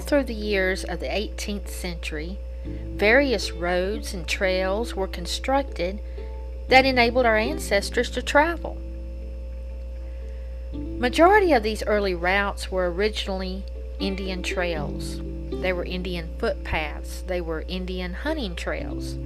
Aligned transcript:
all 0.00 0.06
through 0.06 0.24
the 0.24 0.32
years 0.32 0.82
of 0.82 0.98
the 0.98 1.06
18th 1.06 1.68
century, 1.68 2.38
various 2.64 3.52
roads 3.52 4.14
and 4.14 4.26
trails 4.26 4.96
were 4.96 5.06
constructed 5.06 6.00
that 6.68 6.86
enabled 6.86 7.26
our 7.26 7.36
ancestors 7.36 8.10
to 8.10 8.22
travel. 8.22 8.78
Majority 10.72 11.52
of 11.52 11.62
these 11.62 11.82
early 11.82 12.14
routes 12.14 12.70
were 12.70 12.90
originally 12.90 13.62
Indian 13.98 14.42
trails. 14.42 15.20
They 15.60 15.74
were 15.74 15.84
Indian 15.84 16.30
footpaths. 16.38 17.20
They 17.26 17.42
were 17.42 17.66
Indian 17.68 18.14
hunting 18.14 18.56
trails. 18.56 19.18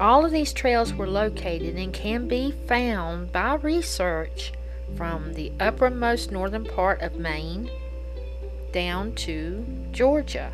All 0.00 0.24
of 0.24 0.32
these 0.32 0.52
trails 0.52 0.92
were 0.92 1.06
located 1.06 1.76
and 1.76 1.92
can 1.92 2.26
be 2.26 2.50
found 2.50 3.30
by 3.30 3.54
research 3.54 4.52
from 4.96 5.34
the 5.34 5.52
uppermost 5.60 6.32
northern 6.32 6.64
part 6.64 7.00
of 7.00 7.14
Maine 7.14 7.70
down 8.72 9.14
to 9.14 9.64
Georgia. 9.92 10.52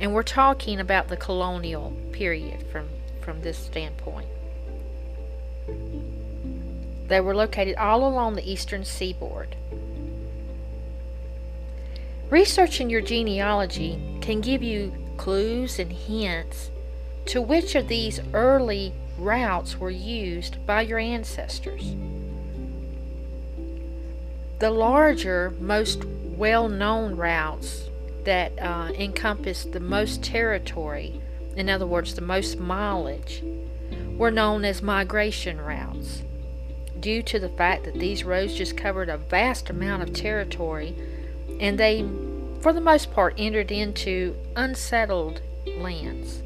And 0.00 0.14
we're 0.14 0.22
talking 0.22 0.80
about 0.80 1.08
the 1.08 1.16
colonial 1.16 1.92
period 2.12 2.64
from, 2.70 2.88
from 3.20 3.40
this 3.42 3.58
standpoint. 3.58 4.28
They 7.08 7.20
were 7.20 7.34
located 7.34 7.76
all 7.76 8.06
along 8.06 8.36
the 8.36 8.50
eastern 8.50 8.84
seaboard. 8.84 9.54
Researching 12.30 12.88
your 12.88 13.02
genealogy 13.02 14.00
can 14.22 14.40
give 14.40 14.62
you 14.62 14.94
clues 15.18 15.78
and 15.78 15.92
hints 15.92 16.70
to 17.26 17.42
which 17.42 17.74
of 17.74 17.88
these 17.88 18.20
early 18.32 18.92
routes 19.18 19.78
were 19.78 19.90
used 19.90 20.64
by 20.66 20.82
your 20.82 20.98
ancestors. 20.98 21.94
The 24.58 24.70
larger, 24.70 25.52
most 25.60 26.04
well 26.36 26.68
known 26.68 27.16
routes 27.16 27.88
that 28.24 28.52
uh, 28.58 28.90
encompass 28.98 29.64
the 29.64 29.80
most 29.80 30.22
territory, 30.22 31.20
in 31.56 31.68
other 31.68 31.86
words, 31.86 32.14
the 32.14 32.20
most 32.20 32.58
mileage, 32.58 33.42
were 34.16 34.30
known 34.30 34.64
as 34.64 34.82
migration 34.82 35.60
routes 35.60 36.22
due 37.00 37.22
to 37.22 37.38
the 37.38 37.48
fact 37.48 37.84
that 37.84 37.98
these 37.98 38.24
roads 38.24 38.54
just 38.54 38.76
covered 38.76 39.08
a 39.08 39.16
vast 39.16 39.68
amount 39.68 40.02
of 40.02 40.12
territory 40.12 40.94
and 41.60 41.78
they, 41.78 42.08
for 42.60 42.72
the 42.72 42.80
most 42.80 43.12
part, 43.12 43.34
entered 43.36 43.70
into 43.70 44.36
unsettled 44.56 45.42
lands. 45.76 46.42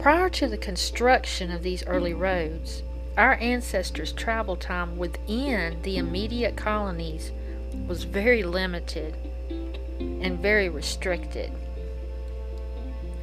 Prior 0.00 0.28
to 0.30 0.48
the 0.48 0.58
construction 0.58 1.50
of 1.50 1.62
these 1.62 1.86
early 1.86 2.14
roads, 2.14 2.82
our 3.16 3.34
ancestors' 3.34 4.12
travel 4.12 4.56
time 4.56 4.96
within 4.96 5.80
the 5.82 5.98
immediate 5.98 6.56
colonies 6.56 7.32
was 7.86 8.04
very 8.04 8.42
limited 8.42 9.14
and 9.98 10.38
very 10.38 10.68
restricted. 10.68 11.52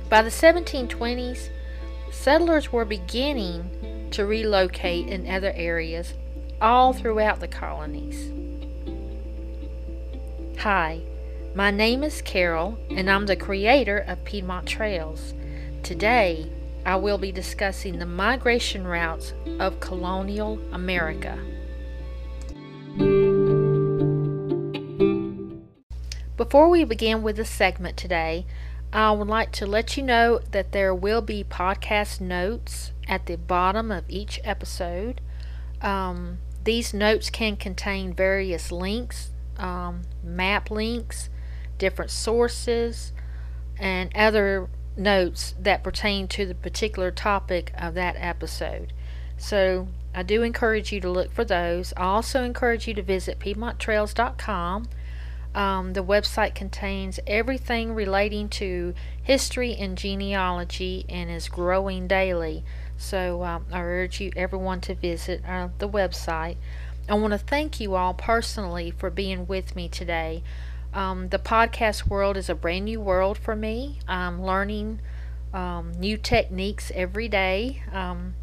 By 0.09 0.21
the 0.21 0.29
1720s, 0.29 1.49
settlers 2.11 2.71
were 2.71 2.85
beginning 2.85 4.09
to 4.11 4.25
relocate 4.25 5.07
in 5.07 5.29
other 5.29 5.51
areas 5.55 6.13
all 6.61 6.93
throughout 6.93 7.39
the 7.39 7.47
colonies. 7.47 8.31
Hi, 10.59 11.01
my 11.53 11.71
name 11.71 12.03
is 12.03 12.21
Carol, 12.21 12.77
and 12.89 13.09
I'm 13.09 13.25
the 13.25 13.35
creator 13.35 13.99
of 13.99 14.23
Piedmont 14.23 14.67
Trails. 14.67 15.33
Today, 15.83 16.49
I 16.85 16.95
will 16.95 17.17
be 17.17 17.31
discussing 17.31 17.99
the 17.99 18.05
migration 18.05 18.87
routes 18.87 19.33
of 19.59 19.79
colonial 19.79 20.59
America. 20.71 21.37
Before 26.37 26.69
we 26.69 26.83
begin 26.83 27.23
with 27.23 27.37
the 27.37 27.45
segment 27.45 27.97
today, 27.97 28.45
I 28.93 29.11
would 29.11 29.27
like 29.27 29.51
to 29.53 29.65
let 29.65 29.97
you 29.97 30.03
know 30.03 30.39
that 30.51 30.71
there 30.71 30.93
will 30.93 31.21
be 31.21 31.43
podcast 31.43 32.21
notes 32.21 32.91
at 33.07 33.25
the 33.25 33.37
bottom 33.37 33.91
of 33.91 34.03
each 34.07 34.39
episode. 34.43 35.19
Um, 35.81 36.37
these 36.63 36.93
notes 36.93 37.31
can 37.31 37.55
contain 37.55 38.13
various 38.13 38.71
links, 38.71 39.31
um, 39.57 40.03
map 40.23 40.69
links, 40.69 41.29
different 41.79 42.11
sources, 42.11 43.13
and 43.79 44.15
other 44.15 44.69
notes 44.95 45.55
that 45.59 45.83
pertain 45.83 46.27
to 46.27 46.45
the 46.45 46.53
particular 46.53 47.09
topic 47.09 47.71
of 47.75 47.95
that 47.95 48.15
episode. 48.19 48.93
So 49.37 49.87
I 50.13 50.21
do 50.21 50.43
encourage 50.43 50.91
you 50.91 51.01
to 51.01 51.09
look 51.09 51.31
for 51.31 51.43
those. 51.43 51.93
I 51.97 52.03
also 52.03 52.43
encourage 52.43 52.87
you 52.87 52.93
to 52.93 53.01
visit 53.01 53.39
PiedmontTrails.com. 53.39 54.89
Um, 55.57 55.93
the 55.93 56.03
website 56.03 56.53
contains 56.53 57.19
everything 57.25 57.95
relating 57.95 58.47
to 58.49 58.93
history 59.23 59.75
and 59.75 59.97
genealogy 59.97 61.03
and 61.09 61.31
is 61.31 61.49
growing 61.49 62.07
daily. 62.07 62.63
So 62.95 63.43
um, 63.43 63.65
I 63.71 63.81
urge 63.81 64.21
you, 64.21 64.31
everyone, 64.35 64.81
to 64.81 64.93
visit 64.93 65.43
uh, 65.47 65.69
the 65.79 65.89
website. 65.89 66.57
I 67.09 67.15
want 67.15 67.31
to 67.31 67.39
thank 67.39 67.79
you 67.79 67.95
all 67.95 68.13
personally 68.13 68.91
for 68.91 69.09
being 69.09 69.47
with 69.47 69.75
me 69.75 69.89
today. 69.89 70.43
Um, 70.93 71.29
the 71.29 71.39
podcast 71.39 72.07
world 72.07 72.37
is 72.37 72.49
a 72.49 72.55
brand 72.55 72.85
new 72.85 73.01
world 73.01 73.39
for 73.39 73.55
me. 73.55 73.97
I'm 74.07 74.43
learning 74.43 74.99
um, 75.55 75.91
new 75.93 76.17
techniques 76.17 76.91
every 76.93 77.27
day, 77.27 77.81
um, 77.91 78.35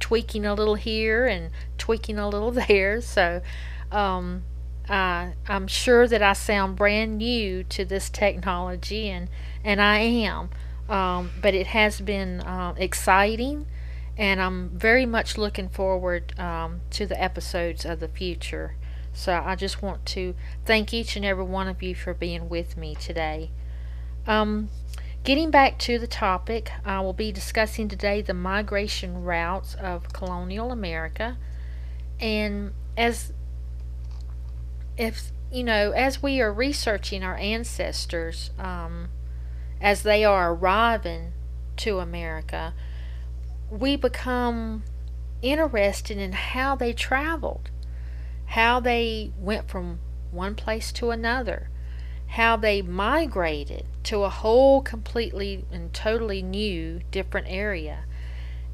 tweaking 0.00 0.44
a 0.44 0.54
little 0.54 0.74
here 0.74 1.24
and 1.24 1.52
tweaking 1.76 2.18
a 2.18 2.28
little 2.28 2.50
there. 2.68 3.00
So 3.00 3.42
I, 4.88 5.34
I'm 5.46 5.66
sure 5.66 6.06
that 6.08 6.22
I 6.22 6.32
sound 6.32 6.76
brand 6.76 7.18
new 7.18 7.64
to 7.64 7.84
this 7.84 8.08
technology, 8.08 9.08
and, 9.08 9.28
and 9.64 9.80
I 9.80 9.98
am. 9.98 10.50
Um, 10.88 11.30
but 11.42 11.54
it 11.54 11.68
has 11.68 12.00
been 12.00 12.40
uh, 12.40 12.74
exciting, 12.76 13.66
and 14.16 14.40
I'm 14.40 14.70
very 14.70 15.04
much 15.04 15.36
looking 15.36 15.68
forward 15.68 16.38
um, 16.38 16.80
to 16.90 17.06
the 17.06 17.22
episodes 17.22 17.84
of 17.84 18.00
the 18.00 18.08
future. 18.08 18.74
So 19.12 19.42
I 19.44 19.54
just 19.56 19.82
want 19.82 20.06
to 20.06 20.34
thank 20.64 20.94
each 20.94 21.16
and 21.16 21.24
every 21.24 21.44
one 21.44 21.68
of 21.68 21.82
you 21.82 21.94
for 21.94 22.14
being 22.14 22.48
with 22.48 22.76
me 22.76 22.94
today. 22.94 23.50
Um, 24.26 24.70
getting 25.24 25.50
back 25.50 25.78
to 25.80 25.98
the 25.98 26.06
topic, 26.06 26.70
I 26.84 27.00
will 27.00 27.12
be 27.12 27.32
discussing 27.32 27.88
today 27.88 28.22
the 28.22 28.34
migration 28.34 29.24
routes 29.24 29.74
of 29.74 30.12
colonial 30.12 30.70
America. 30.70 31.36
And 32.20 32.72
as 32.96 33.32
if 34.98 35.32
you 35.50 35.64
know, 35.64 35.92
as 35.92 36.22
we 36.22 36.42
are 36.42 36.52
researching 36.52 37.22
our 37.22 37.36
ancestors, 37.36 38.50
um, 38.58 39.08
as 39.80 40.02
they 40.02 40.22
are 40.24 40.52
arriving 40.52 41.32
to 41.78 42.00
America, 42.00 42.74
we 43.70 43.96
become 43.96 44.82
interested 45.40 46.18
in 46.18 46.32
how 46.32 46.74
they 46.74 46.92
traveled 46.92 47.70
how 48.48 48.80
they 48.80 49.30
went 49.38 49.68
from 49.68 50.00
one 50.30 50.54
place 50.54 50.90
to 50.90 51.10
another, 51.10 51.68
how 52.28 52.56
they 52.56 52.80
migrated 52.80 53.84
to 54.02 54.22
a 54.22 54.30
whole 54.30 54.80
completely 54.80 55.64
and 55.70 55.92
totally 55.92 56.40
new 56.42 57.00
different 57.10 57.46
area. 57.48 58.04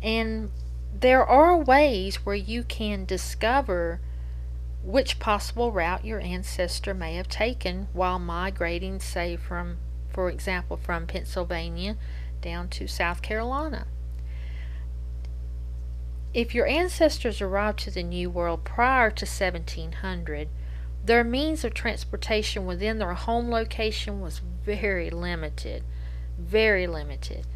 And 0.02 0.50
there 0.92 1.26
are 1.26 1.56
ways 1.56 2.24
where 2.24 2.36
you 2.36 2.62
can 2.62 3.04
discover 3.04 4.00
which 4.84 5.18
possible 5.18 5.72
route 5.72 6.04
your 6.04 6.20
ancestor 6.20 6.92
may 6.92 7.14
have 7.14 7.28
taken 7.28 7.88
while 7.94 8.18
migrating, 8.18 9.00
say, 9.00 9.34
from, 9.34 9.78
for 10.10 10.28
example, 10.28 10.76
from 10.76 11.06
Pennsylvania 11.06 11.96
down 12.42 12.68
to 12.68 12.86
South 12.86 13.22
Carolina. 13.22 13.86
If 16.34 16.54
your 16.54 16.66
ancestors 16.66 17.40
arrived 17.40 17.78
to 17.81 17.90
the 17.90 18.02
New 18.02 18.28
World 18.28 18.64
prior 18.64 19.10
to 19.10 19.25
1700, 19.25 20.48
their 21.02 21.25
means 21.25 21.64
of 21.64 21.72
transportation 21.72 22.66
within 22.66 22.98
their 22.98 23.14
home 23.14 23.50
location 23.50 24.20
was 24.20 24.42
very 24.64 25.08
limited. 25.08 25.82
Very 26.38 26.87
limited. 26.87 27.46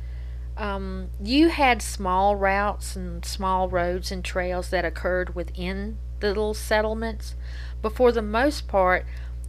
Um, 0.56 1.08
you 1.22 1.48
had 1.48 1.82
small 1.82 2.36
routes 2.36 2.96
and 2.96 3.24
small 3.24 3.68
roads 3.68 4.10
and 4.10 4.24
trails 4.24 4.70
that 4.70 4.84
occurred 4.84 5.34
within 5.34 5.98
the 6.20 6.28
little 6.28 6.54
settlements, 6.54 7.34
but 7.82 7.94
for 7.94 8.12
the 8.12 8.22
most 8.22 8.68
part, 8.68 9.04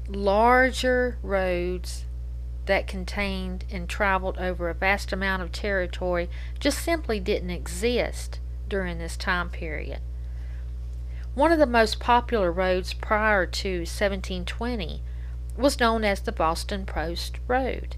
larger 0.08 1.18
roads 1.22 2.06
that 2.66 2.88
contained 2.88 3.66
and 3.72 3.90
traveled 3.90 4.38
over 4.38 4.70
a 4.70 4.74
vast 4.74 5.12
amount 5.12 5.42
of 5.42 5.52
territory 5.52 6.30
just 6.60 6.80
simply 6.80 7.20
didn't 7.20 7.50
exist 7.50 8.40
during 8.68 9.00
this 9.00 9.18
time 9.18 9.50
period. 9.50 10.00
One 11.34 11.52
of 11.52 11.60
the 11.60 11.66
most 11.66 12.00
popular 12.00 12.52
roads 12.52 12.94
prior 12.94 13.46
to 13.46 13.80
1720 13.80 15.02
was 15.58 15.80
known 15.80 16.04
as 16.04 16.22
the 16.22 16.32
Boston 16.32 16.86
Post 16.86 17.40
Road. 17.48 17.96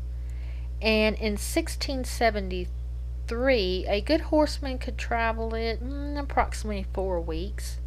and 0.81 1.17
in 1.17 1.33
1673, 1.33 3.85
a 3.87 3.99
good 4.01 4.21
horseman 4.21 4.77
could 4.77 4.97
travel 4.97 5.53
it 5.53 5.81
in 5.81 6.15
approximately 6.17 6.85
four 6.93 7.19
weeks. 7.19 7.79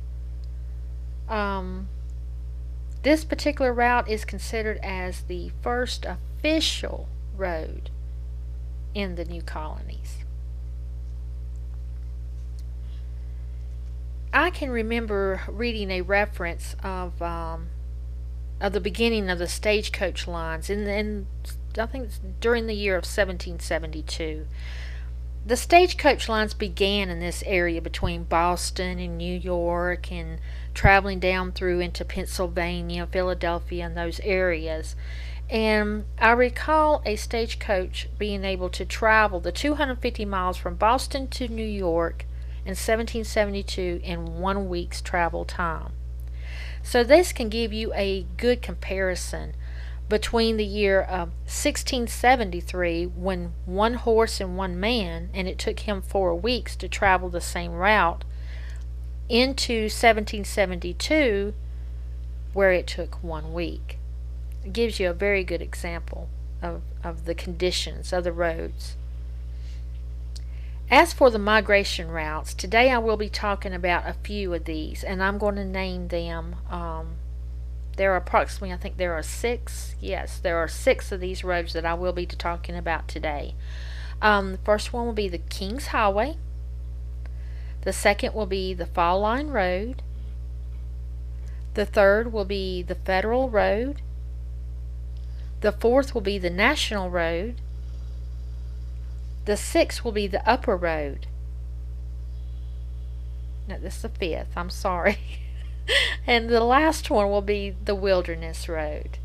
Um, 1.29 1.89
this 3.05 3.23
particular 3.23 3.73
route 3.73 4.09
is 4.09 4.25
considered 4.25 4.79
as 4.83 5.23
the 5.23 5.53
first 5.63 6.07
official 6.07 7.07
road 7.37 7.91
in 8.95 9.15
the 9.15 9.25
new 9.25 9.43
colonies. 9.43 10.25
I 14.33 14.51
can 14.51 14.71
remember 14.71 15.43
reading 15.47 15.91
a 15.91 16.01
reference 16.01 16.75
of 16.83 17.21
um, 17.23 17.69
of 18.61 18.73
the 18.73 18.81
beginning 18.81 19.29
of 19.29 19.39
the 19.39 19.47
stagecoach 19.47 20.27
lines 20.27 20.71
in, 20.71 20.87
in 20.89 21.27
I 21.79 21.87
think 21.87 22.11
during 22.41 22.67
the 22.67 22.75
year 22.75 22.95
of 22.95 23.05
1772. 23.05 24.47
The 25.47 25.57
stagecoach 25.59 26.27
lines 26.27 26.55
began 26.55 27.11
in 27.11 27.21
this 27.21 27.43
area 27.45 27.83
between 27.83 28.25
Boston 28.25 28.99
and 28.99 29.19
New 29.19 29.39
York 29.39 30.11
and 30.11 30.41
traveling 30.75 31.21
down 31.21 31.53
through 31.53 31.81
into 31.81 32.05
Pennsylvania, 32.05 33.07
Philadelphia, 33.11 33.87
and 33.87 33.97
those 33.97 34.21
areas. 34.21 34.97
And 35.49 36.05
I 36.19 36.33
recall 36.33 37.03
a 37.05 37.17
stagecoach 37.17 38.09
being 38.19 38.45
able 38.45 38.71
to 38.71 38.85
travel 38.85 39.41
the 39.41 39.53
250 39.53 40.25
miles 40.25 40.57
from 40.57 40.75
Boston 40.75 41.29
to 41.29 41.49
New 41.49 41.65
York 41.65 42.27
in 42.65 42.71
1772 42.71 44.01
in 44.03 44.41
one 44.41 44.69
week's 44.69 45.01
travel 45.01 45.45
time. 45.45 45.93
So 46.83 47.05
this 47.05 47.33
can 47.33 47.49
give 47.49 47.73
you 47.73 47.93
a 47.95 48.27
good 48.37 48.63
comparison 48.63 49.55
between 50.09 50.57
the 50.57 50.67
year 50.67 51.01
of 51.01 51.29
1673 51.47 53.07
when 53.07 53.55
one 53.65 53.95
horse 53.95 54.41
and 54.41 54.57
one 54.57 54.79
man 54.79 55.31
and 55.33 55.49
it 55.49 55.59
took 55.59 55.81
him 55.81 56.03
4 56.03 56.35
weeks 56.35 56.77
to 56.77 56.89
travel 56.89 57.31
the 57.31 57.41
same 57.41 57.73
route 57.73 58.25
into 59.29 59.85
1772 59.85 61.55
where 62.53 62.73
it 62.73 62.87
took 62.87 63.23
1 63.23 63.53
week. 63.53 63.99
It 64.65 64.73
gives 64.73 65.01
you 65.01 65.11
a 65.11 65.15
very 65.15 65.45
good 65.45 65.61
example 65.61 66.29
of, 66.63 66.83
of 67.03 67.25
the 67.25 67.35
conditions 67.35 68.13
of 68.13 68.25
the 68.25 68.33
roads. 68.33 68.97
As 70.91 71.13
for 71.13 71.31
the 71.31 71.39
migration 71.39 72.09
routes, 72.09 72.55
today 72.55 72.91
I 72.91 72.99
will 72.99 73.17
be 73.17 73.29
talking 73.29 73.73
about 73.73 74.07
a 74.07 74.17
few 74.23 74.53
of 74.55 74.65
these, 74.65 75.03
and 75.03 75.23
I'm 75.23 75.39
going 75.39 75.57
to 75.57 75.65
name 75.65 76.09
them. 76.09 76.57
Um, 76.71 77.17
there 77.97 78.13
are 78.13 78.17
approximately, 78.17 78.73
I 78.73 78.77
think 78.77 78.97
there 78.97 79.15
are 79.15 79.23
six. 79.23 79.95
Yes, 80.01 80.39
there 80.39 80.59
are 80.59 80.69
six 80.69 81.11
of 81.11 81.21
these 81.21 81.43
roads 81.43 81.73
that 81.73 81.87
I 81.87 81.95
will 81.95 82.13
be 82.13 82.27
talking 82.27 82.77
about 82.77 83.09
today. 83.09 83.55
Um, 84.21 84.53
the 84.53 84.59
first 84.59 84.93
one 84.93 85.07
will 85.07 85.13
be 85.15 85.29
the 85.29 85.39
King's 85.39 85.89
Highway. 85.89 86.37
The 87.85 87.93
second 87.93 88.35
will 88.35 88.47
be 88.47 88.75
the 88.75 88.87
Fall 88.87 89.21
Line 89.21 89.49
Road. 89.49 90.03
The 91.75 91.85
third 91.85 92.33
will 92.33 92.45
be 92.45 92.83
the 92.83 92.95
Federal 92.95 93.51
Road. 93.51 94.01
The 95.61 95.73
fourth 95.73 96.15
will 96.15 96.21
be 96.21 96.39
the 96.39 96.51
National 96.51 97.11
Road. 97.11 97.61
The 99.45 99.57
sixth 99.57 100.05
will 100.05 100.13
be 100.13 100.27
the 100.27 100.47
upper 100.49 100.77
road. 100.77 101.27
No, 103.69 103.79
this 103.79 103.97
is 103.97 104.03
the 104.03 104.09
fifth. 104.09 104.57
I'm 104.57 104.71
sorry. 104.71 105.19
and 106.27 106.49
the 106.49 106.61
last 106.61 107.11
one 107.11 107.29
will 107.29 107.43
be 107.43 107.75
the 107.85 107.95
wilderness 107.95 108.69
road. 108.69 109.19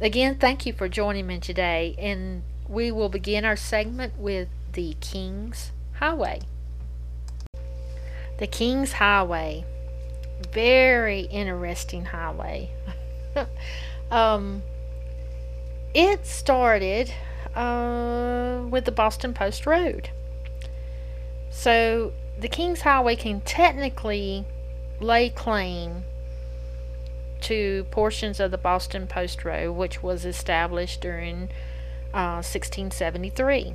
Again, 0.00 0.36
thank 0.36 0.66
you 0.66 0.72
for 0.72 0.88
joining 0.88 1.28
me 1.28 1.38
today, 1.38 1.94
and 1.96 2.42
we 2.68 2.90
will 2.90 3.08
begin 3.08 3.44
our 3.44 3.54
segment 3.54 4.18
with 4.18 4.48
the 4.72 4.96
King's 5.00 5.70
Highway. 5.94 6.40
The 8.38 8.46
King's 8.46 8.92
Highway. 8.92 9.64
Very 10.52 11.20
interesting 11.22 12.06
highway. 12.06 12.70
um, 14.10 14.62
it 15.94 16.26
started 16.26 17.12
uh, 17.54 18.62
with 18.68 18.84
the 18.84 18.92
Boston 18.92 19.34
Post 19.34 19.66
Road. 19.66 20.10
So 21.50 22.12
the 22.38 22.48
King's 22.48 22.80
Highway 22.80 23.16
can 23.16 23.40
technically 23.42 24.44
lay 25.00 25.28
claim 25.28 26.04
to 27.42 27.84
portions 27.90 28.40
of 28.40 28.50
the 28.50 28.58
Boston 28.58 29.06
Post 29.06 29.44
Road, 29.44 29.72
which 29.72 30.02
was 30.02 30.24
established 30.24 31.00
during 31.00 31.50
uh, 32.14 32.40
1673. 32.40 33.74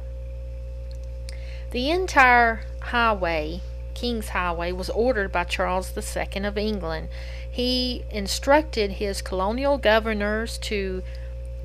The 1.71 1.91
entire 1.91 2.61
highway, 2.79 3.61
King's 3.97 4.29
Highway, 4.29 4.71
was 4.71 4.91
ordered 4.91 5.31
by 5.31 5.43
Charles 5.43 5.91
II 5.97 6.43
of 6.43 6.55
England. 6.55 7.09
He 7.49 8.05
instructed 8.11 8.91
his 8.91 9.23
colonial 9.23 9.79
governors 9.79 10.59
to 10.59 11.01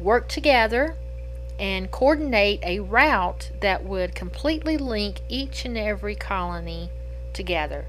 work 0.00 0.29
together 0.29 0.96
and 1.58 1.90
coordinate 1.90 2.61
a 2.62 2.81
route 2.81 3.50
that 3.61 3.84
would 3.84 4.14
completely 4.14 4.79
link 4.79 5.20
each 5.29 5.67
and 5.67 5.76
every 5.76 6.14
colony 6.14 6.88
together. 7.34 7.84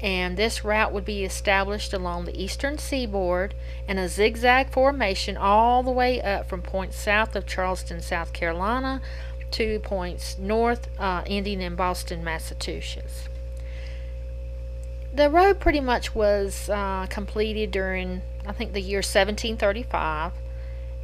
And 0.00 0.38
this 0.38 0.64
route 0.64 0.92
would 0.92 1.04
be 1.04 1.22
established 1.22 1.92
along 1.92 2.24
the 2.24 2.42
eastern 2.42 2.78
seaboard 2.78 3.54
in 3.86 3.98
a 3.98 4.08
zigzag 4.08 4.70
formation 4.70 5.36
all 5.36 5.82
the 5.82 5.90
way 5.90 6.22
up 6.22 6.48
from 6.48 6.62
points 6.62 6.96
south 6.96 7.36
of 7.36 7.44
Charleston, 7.44 8.00
South 8.00 8.32
Carolina 8.32 9.02
to 9.50 9.78
points 9.80 10.38
north, 10.38 10.88
uh, 10.98 11.22
ending 11.26 11.60
in 11.60 11.76
Boston, 11.76 12.24
Massachusetts. 12.24 13.28
The 15.14 15.30
road 15.30 15.60
pretty 15.60 15.78
much 15.78 16.12
was 16.12 16.68
uh, 16.68 17.06
completed 17.08 17.70
during, 17.70 18.22
I 18.44 18.50
think, 18.50 18.72
the 18.72 18.80
year 18.80 18.98
1735. 18.98 20.32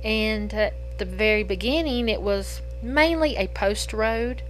And 0.02 0.52
at 0.52 0.74
the 0.98 1.04
very 1.04 1.44
beginning, 1.44 2.08
it 2.08 2.20
was 2.20 2.60
mainly 2.82 3.36
a 3.36 3.46
post 3.46 3.92
road 3.92 4.42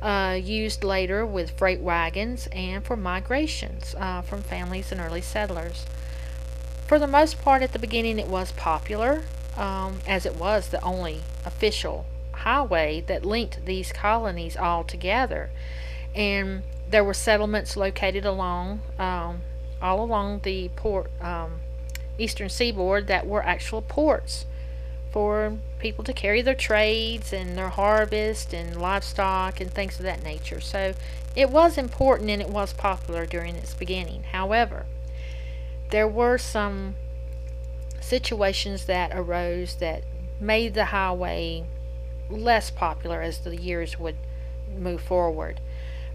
uh, 0.00 0.38
used 0.42 0.82
later 0.82 1.26
with 1.26 1.50
freight 1.50 1.80
wagons 1.80 2.48
and 2.52 2.82
for 2.82 2.96
migrations 2.96 3.94
uh, 3.98 4.22
from 4.22 4.42
families 4.42 4.90
and 4.90 4.98
early 4.98 5.20
settlers. 5.20 5.84
For 6.86 6.98
the 6.98 7.06
most 7.06 7.42
part, 7.42 7.60
at 7.60 7.72
the 7.72 7.78
beginning, 7.78 8.18
it 8.18 8.28
was 8.28 8.52
popular, 8.52 9.24
um, 9.58 10.00
as 10.06 10.24
it 10.24 10.36
was 10.36 10.68
the 10.68 10.82
only 10.82 11.20
official 11.44 12.06
highway 12.32 13.04
that 13.08 13.26
linked 13.26 13.66
these 13.66 13.92
colonies 13.92 14.56
all 14.56 14.84
together. 14.84 15.50
And 16.14 16.62
there 16.90 17.04
were 17.04 17.14
settlements 17.14 17.76
located 17.76 18.24
along 18.24 18.80
um, 18.98 19.42
all 19.80 20.02
along 20.02 20.40
the 20.40 20.68
port 20.76 21.10
um, 21.20 21.60
eastern 22.18 22.48
seaboard 22.48 23.08
that 23.08 23.26
were 23.26 23.42
actual 23.42 23.82
ports 23.82 24.46
for 25.10 25.58
people 25.78 26.04
to 26.04 26.12
carry 26.12 26.40
their 26.40 26.54
trades 26.54 27.32
and 27.32 27.58
their 27.58 27.68
harvest 27.68 28.54
and 28.54 28.80
livestock 28.80 29.60
and 29.60 29.70
things 29.70 29.98
of 29.98 30.04
that 30.04 30.22
nature. 30.22 30.60
So 30.60 30.94
it 31.34 31.50
was 31.50 31.76
important 31.76 32.30
and 32.30 32.40
it 32.40 32.48
was 32.48 32.72
popular 32.72 33.26
during 33.26 33.56
its 33.56 33.74
beginning. 33.74 34.24
However, 34.32 34.86
there 35.90 36.08
were 36.08 36.38
some 36.38 36.94
situations 38.00 38.86
that 38.86 39.10
arose 39.12 39.76
that 39.76 40.04
made 40.40 40.74
the 40.74 40.86
highway 40.86 41.64
less 42.30 42.70
popular 42.70 43.20
as 43.20 43.38
the 43.38 43.56
years 43.56 43.98
would 43.98 44.16
move 44.74 45.02
forward. 45.02 45.60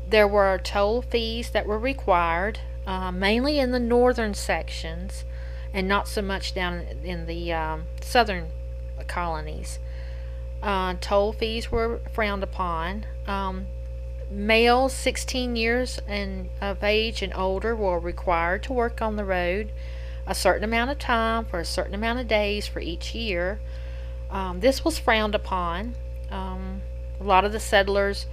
There 0.10 0.28
were 0.28 0.58
toll 0.64 1.02
fees 1.02 1.50
that 1.50 1.66
were 1.66 1.80
required, 1.80 2.60
uh, 2.86 3.12
mainly 3.12 3.60
in 3.60 3.72
the 3.72 3.80
northern 3.80 4.34
sections, 4.34 5.26
and 5.74 5.88
not 5.88 6.08
so 6.08 6.22
much 6.22 6.54
down 6.54 6.86
in 7.04 7.26
the 7.26 7.52
um, 7.52 7.86
southern 8.02 8.48
colonies. 9.08 9.80
Uh, 10.64 10.96
toll 11.02 11.34
fees 11.34 11.72
were 11.72 12.00
frowned 12.14 12.44
upon. 12.44 13.06
Um, 13.28 13.68
males 14.30 14.94
16 14.94 15.56
years 15.56 16.00
and 16.08 16.50
of 16.62 16.84
age 16.84 17.22
and 17.22 17.34
older 17.34 17.76
were 17.76 18.00
required 18.00 18.64
to 18.64 18.74
work 18.74 19.02
on 19.02 19.16
the 19.16 19.24
road 19.24 19.72
a 20.28 20.36
certain 20.36 20.64
amount 20.64 20.92
of 20.92 21.00
time 21.00 21.46
for 21.46 21.60
a 21.60 21.66
certain 21.66 21.96
amount 21.96 22.20
of 22.20 22.28
days 22.28 22.68
for 22.68 22.80
each 22.82 23.16
year. 23.16 23.60
Um, 24.30 24.60
this 24.60 24.84
was 24.84 25.00
frowned 25.00 25.34
upon. 25.34 25.96
Um, 26.30 26.82
a 27.20 27.24
lot 27.24 27.46
of 27.46 27.54
the 27.54 27.60
settlers 27.60 28.28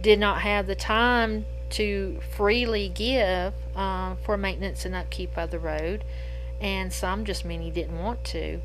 did 0.00 0.18
not 0.18 0.42
have 0.42 0.66
the 0.66 0.74
time 0.74 1.46
to 1.70 2.20
freely 2.36 2.88
give 2.88 3.54
uh, 3.76 4.16
for 4.24 4.36
maintenance 4.36 4.84
and 4.84 4.94
upkeep 4.94 5.36
of 5.36 5.50
the 5.50 5.58
road, 5.58 6.04
and 6.60 6.92
some 6.92 7.24
just 7.24 7.44
many 7.44 7.70
didn't 7.70 7.98
want 7.98 8.24
to 8.24 8.60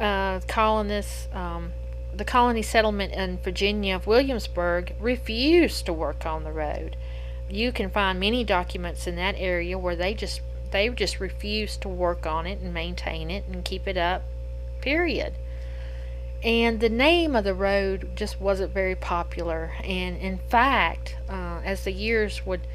uh, 0.00 0.40
colonists 0.46 1.28
um, 1.32 1.72
the 2.14 2.24
colony 2.24 2.62
settlement 2.62 3.12
in 3.12 3.38
Virginia 3.38 3.94
of 3.96 4.06
Williamsburg 4.06 4.94
refused 4.98 5.86
to 5.86 5.92
work 5.92 6.24
on 6.24 6.44
the 6.44 6.52
road. 6.52 6.96
You 7.48 7.72
can 7.72 7.90
find 7.90 8.18
many 8.18 8.44
documents 8.44 9.06
in 9.06 9.16
that 9.16 9.34
area 9.38 9.78
where 9.78 9.96
they 9.96 10.14
just 10.14 10.40
they 10.70 10.88
just 10.90 11.18
refused 11.18 11.80
to 11.82 11.88
work 11.88 12.26
on 12.26 12.46
it 12.46 12.60
and 12.60 12.74
maintain 12.74 13.30
it 13.30 13.44
and 13.46 13.64
keep 13.64 13.86
it 13.86 13.96
up. 13.96 14.22
Period. 14.80 15.34
And 16.42 16.78
the 16.78 16.88
name 16.88 17.34
of 17.34 17.44
the 17.44 17.54
road 17.54 18.10
just 18.14 18.40
wasn't 18.40 18.72
very 18.72 18.94
popular. 18.94 19.72
And 19.82 20.16
in 20.16 20.38
fact, 20.38 21.16
uh, 21.28 21.60
as 21.64 21.84
the 21.84 21.92
years 21.92 22.46
would 22.46 22.66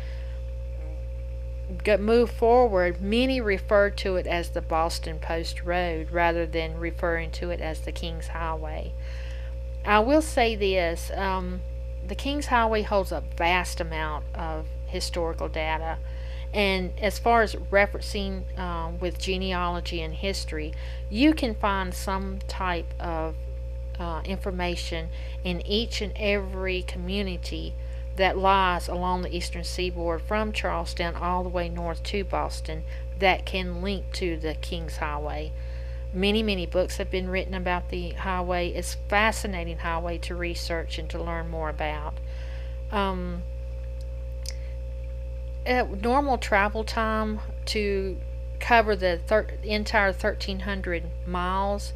move 2.00 2.30
forward, 2.30 3.02
many 3.02 3.40
referred 3.40 3.98
to 3.98 4.18
it 4.18 4.28
as 4.28 4.50
the 4.50 4.62
Boston 4.62 5.20
Post 5.20 5.64
Road 5.64 6.12
rather 6.12 6.46
than 6.46 6.78
referring 6.78 7.32
to 7.32 7.52
it 7.52 7.62
as 7.62 7.82
the 7.82 7.92
King's 7.92 8.28
Highway. 8.28 8.94
I 9.86 10.00
will 10.00 10.22
say 10.22 10.56
this 10.56 11.12
um, 11.16 11.62
the 12.06 12.16
King's 12.16 12.48
Highway 12.48 12.82
holds 12.82 13.12
a 13.12 13.24
vast 13.38 13.80
amount 13.80 14.26
of 14.36 14.68
historical 14.88 15.48
data. 15.48 15.98
And 16.54 16.92
as 17.00 17.18
far 17.18 17.42
as 17.42 17.56
referencing 17.56 18.44
uh, 18.58 18.92
with 19.00 19.18
genealogy 19.18 20.02
and 20.02 20.14
history, 20.14 20.74
you 21.10 21.34
can 21.34 21.56
find 21.56 21.94
some 21.94 22.40
type 22.48 22.94
of 23.00 23.36
uh, 24.04 24.22
information 24.26 25.10
in 25.44 25.66
each 25.66 26.02
and 26.02 26.14
every 26.16 26.84
community 26.84 27.74
that 28.16 28.38
lies 28.38 28.88
along 28.88 29.22
the 29.22 29.36
eastern 29.36 29.64
seaboard 29.64 30.22
from 30.22 30.52
Charleston 30.52 31.16
all 31.16 31.42
the 31.44 31.50
way 31.50 31.70
north 31.70 32.04
to 32.04 32.24
Boston 32.24 32.84
that 33.20 33.46
can 33.46 33.82
link 33.82 34.12
to 34.14 34.38
the 34.38 34.54
King's 34.56 34.98
Highway. 34.98 35.52
Many, 36.14 36.44
many 36.44 36.68
books 36.68 36.98
have 36.98 37.10
been 37.10 37.30
written 37.30 37.56
about 37.56 37.90
the 37.90 38.12
highway. 38.12 38.70
It's 38.70 38.94
a 38.94 39.10
fascinating 39.10 39.80
highway 39.80 40.20
to 40.20 40.36
research 40.36 41.00
and 41.00 41.10
to 41.10 41.24
learn 41.24 41.50
more 41.50 41.70
about. 41.70 42.14
Um, 42.92 43.42
at 45.66 46.02
normal 46.02 46.38
travel 46.38 46.84
time 46.84 47.40
to 47.66 48.18
cover 48.60 48.96
the 48.96 49.20
thir- 49.26 49.48
entire 49.64 50.12
1300 50.12 51.04
miles 51.26 51.94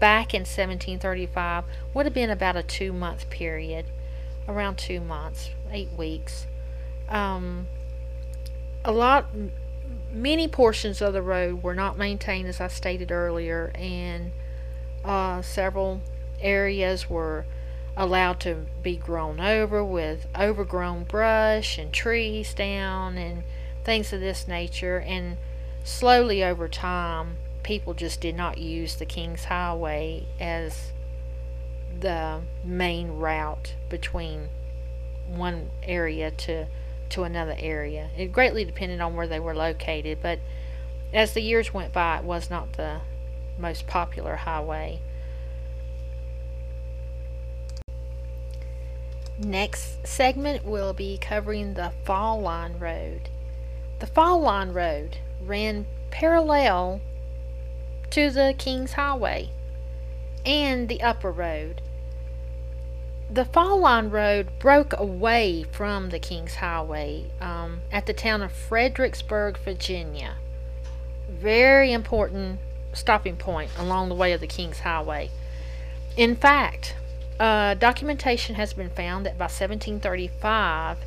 back 0.00 0.34
in 0.34 0.40
1735 0.40 1.64
would 1.94 2.06
have 2.06 2.14
been 2.14 2.30
about 2.30 2.56
a 2.56 2.62
two 2.62 2.92
month 2.92 3.30
period, 3.30 3.86
around 4.48 4.76
two 4.76 5.00
months, 5.00 5.50
eight 5.70 5.92
weeks. 5.92 6.46
Um, 7.08 7.68
a 8.84 8.92
lot, 8.92 9.26
many 10.10 10.48
portions 10.48 11.02
of 11.02 11.12
the 11.12 11.22
road 11.22 11.62
were 11.62 11.74
not 11.74 11.98
maintained, 11.98 12.48
as 12.48 12.60
I 12.60 12.68
stated 12.68 13.12
earlier, 13.12 13.70
and 13.74 14.32
uh, 15.04 15.42
several 15.42 16.00
areas 16.40 17.08
were 17.08 17.44
allowed 17.96 18.40
to 18.40 18.66
be 18.82 18.96
grown 18.96 19.40
over 19.40 19.84
with 19.84 20.26
overgrown 20.38 21.04
brush 21.04 21.76
and 21.76 21.92
trees 21.92 22.54
down 22.54 23.18
and 23.18 23.42
things 23.84 24.12
of 24.12 24.20
this 24.20 24.48
nature. 24.48 24.98
And 24.98 25.36
slowly 25.84 26.42
over 26.42 26.68
time, 26.68 27.36
people 27.62 27.94
just 27.94 28.20
did 28.20 28.36
not 28.36 28.58
use 28.58 28.96
the 28.96 29.06
King's 29.06 29.44
Highway 29.44 30.26
as 30.38 30.92
the 31.98 32.42
main 32.64 33.12
route 33.18 33.74
between 33.88 34.48
one 35.28 35.70
area 35.82 36.30
to 36.30 36.66
to 37.10 37.24
another 37.24 37.56
area. 37.58 38.08
It 38.16 38.32
greatly 38.32 38.64
depended 38.64 39.00
on 39.00 39.16
where 39.16 39.26
they 39.26 39.40
were 39.40 39.54
located, 39.54 40.18
but 40.22 40.38
as 41.12 41.34
the 41.34 41.42
years 41.42 41.74
went 41.74 41.92
by, 41.92 42.18
it 42.18 42.24
was 42.24 42.50
not 42.50 42.74
the 42.74 43.00
most 43.58 43.86
popular 43.86 44.36
highway. 44.36 45.00
Next 49.38 50.06
segment 50.06 50.64
will 50.64 50.92
be 50.92 51.18
covering 51.18 51.74
the 51.74 51.92
Fall 52.04 52.40
Line 52.40 52.78
Road. 52.78 53.28
The 53.98 54.06
Fall 54.06 54.40
Line 54.40 54.72
Road 54.72 55.18
ran 55.42 55.86
parallel 56.10 57.00
to 58.10 58.30
the 58.30 58.54
King's 58.56 58.92
Highway 58.92 59.50
and 60.44 60.88
the 60.88 61.02
Upper 61.02 61.30
Road 61.30 61.80
the 63.32 63.44
Fall 63.44 63.78
Line 63.78 64.10
Road 64.10 64.48
broke 64.58 64.92
away 64.98 65.64
from 65.70 66.10
the 66.10 66.18
King's 66.18 66.56
Highway 66.56 67.30
um, 67.40 67.80
at 67.92 68.06
the 68.06 68.12
town 68.12 68.42
of 68.42 68.50
Fredericksburg, 68.50 69.56
Virginia. 69.58 70.34
Very 71.28 71.92
important 71.92 72.58
stopping 72.92 73.36
point 73.36 73.70
along 73.78 74.08
the 74.08 74.16
way 74.16 74.32
of 74.32 74.40
the 74.40 74.48
King's 74.48 74.80
Highway. 74.80 75.30
In 76.16 76.34
fact, 76.34 76.96
uh, 77.38 77.74
documentation 77.74 78.56
has 78.56 78.72
been 78.72 78.90
found 78.90 79.24
that 79.26 79.38
by 79.38 79.44
1735, 79.44 80.98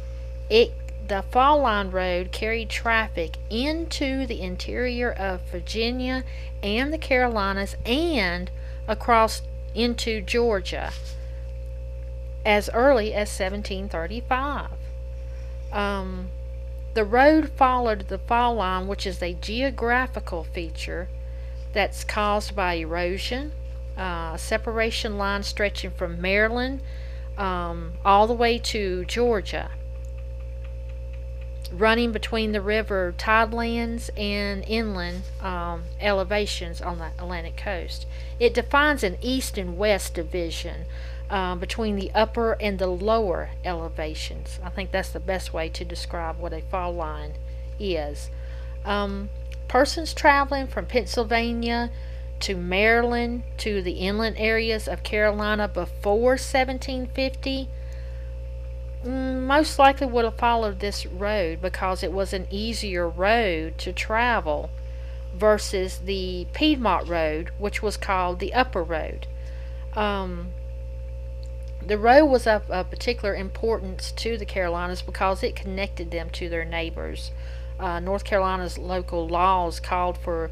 it 0.50 0.72
the 1.07 1.24
Fall 1.31 1.62
Line 1.62 1.91
Road 1.91 2.31
carried 2.31 2.69
traffic 2.69 3.38
into 3.50 4.25
the 4.25 4.41
interior 4.41 5.12
of 5.12 5.41
Virginia 5.51 6.24
and 6.62 6.93
the 6.93 6.98
Carolinas 6.98 7.75
and 7.86 8.50
across 8.88 9.41
into 9.75 10.22
Georgia 10.22 10.91
as 12.45 12.69
early 12.74 13.13
as 13.13 13.29
1735. 13.29 14.69
Um, 15.72 16.29
the 16.93 17.03
road 17.03 17.50
followed 17.50 18.07
the 18.07 18.19
fall 18.19 18.55
line, 18.55 18.88
which 18.88 19.07
is 19.07 19.22
a 19.22 19.33
geographical 19.33 20.43
feature 20.43 21.07
that's 21.74 22.03
caused 22.03 22.55
by 22.55 22.75
erosion, 22.75 23.51
uh, 23.98 24.38
separation 24.38 25.17
line 25.17 25.43
stretching 25.43 25.91
from 25.91 26.22
Maryland 26.22 26.81
um, 27.38 27.93
all 28.05 28.27
the 28.27 28.33
way 28.33 28.60
to 28.60 29.05
Georgia, 29.05 29.72
running 31.74 32.12
between 32.12 32.51
the 32.51 32.62
river 32.62 33.13
tidelands 33.18 34.10
and 34.18 34.63
inland 34.68 35.24
um, 35.42 35.84
elevations 36.00 36.82
on 36.82 37.00
the 37.00 37.08
Atlantic 37.18 37.58
coast. 37.58 38.06
It 38.39 38.53
defines 38.53 39.03
an 39.03 39.18
east 39.22 39.58
and 39.58 39.77
west 39.77 40.13
division 40.13 40.86
um, 41.30 41.60
between 41.60 41.96
the 41.96 42.12
upper 42.13 42.53
and 42.53 42.77
the 42.77 42.88
lower 42.88 43.50
elevations. 43.65 44.60
I 44.63 44.70
think 44.70 44.92
that's 44.92 45.10
the 45.10 45.20
best 45.20 45.53
way 45.53 45.70
to 45.70 45.84
describe 45.84 46.39
what 46.39 46.53
a 46.53 46.62
fall 46.62 46.94
line 46.94 47.34
is. 47.80 48.30
Um, 48.86 49.30
persons 49.68 50.13
traveling 50.13 50.68
from 50.68 50.86
Pennsylvania 50.86 51.89
to 52.42 52.56
Maryland 52.56 53.44
to 53.58 53.82
the 53.82 53.94
inland 53.94 54.36
areas 54.38 54.88
of 54.88 55.01
Carolina 55.01 55.68
before 55.68 56.32
1750 56.32 57.63
mm, 57.63 57.68
most 59.03 59.77
likely 59.77 60.07
would 60.07 60.25
have 60.25 60.38
followed 60.38 60.79
this 60.79 61.05
road 61.05 61.62
because 61.62 62.03
it 62.03 62.12
was 62.12 62.33
an 62.33 62.48
easier 62.50 63.07
road 63.07 63.77
to 63.79 63.91
travel 63.91 64.69
versus 65.36 66.00
the 66.00 66.48
Piedmont 66.53 67.07
Road, 67.07 67.51
which 67.57 67.81
was 67.81 67.98
called 67.98 68.39
the 68.39 68.53
Upper 68.53 68.83
Road. 68.83 69.27
Um, 69.95 70.51
the 71.86 71.98
road 71.98 72.25
was 72.25 72.48
of, 72.48 72.69
of 72.72 72.89
particular 72.89 73.36
importance 73.36 74.12
to 74.13 74.38
the 74.38 74.45
Carolinas 74.45 75.01
because 75.01 75.43
it 75.43 75.55
connected 75.55 76.12
them 76.12 76.29
to 76.31 76.48
their 76.48 76.63
neighbors. 76.63 77.31
Uh, 77.79 78.00
North 78.00 78.24
Carolina's 78.24 78.77
local 78.77 79.27
laws 79.27 79.79
called 79.79 80.17
for 80.17 80.51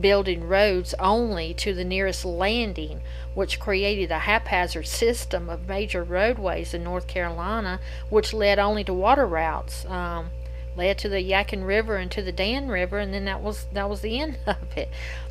building 0.00 0.48
roads 0.48 0.94
only 0.98 1.54
to 1.54 1.74
the 1.74 1.84
nearest 1.84 2.24
landing, 2.24 3.00
which 3.34 3.60
created 3.60 4.10
a 4.10 4.20
haphazard 4.20 4.86
system 4.86 5.48
of 5.48 5.68
major 5.68 6.02
roadways 6.02 6.74
in 6.74 6.84
North 6.84 7.06
Carolina, 7.06 7.80
which 8.08 8.32
led 8.32 8.58
only 8.58 8.84
to 8.84 8.94
water 8.94 9.26
routes. 9.26 9.84
Um, 9.86 10.30
led 10.74 10.96
to 10.98 11.08
the 11.08 11.22
Yadkin 11.22 11.66
River 11.66 11.96
and 11.96 12.10
to 12.10 12.22
the 12.22 12.32
Dan 12.32 12.68
River, 12.68 12.98
and 12.98 13.12
then 13.12 13.26
that 13.26 13.42
was 13.42 13.66
that 13.72 13.90
was 13.90 14.00
the 14.00 14.18
end 14.18 14.38
of 14.46 14.76
it. 14.76 14.88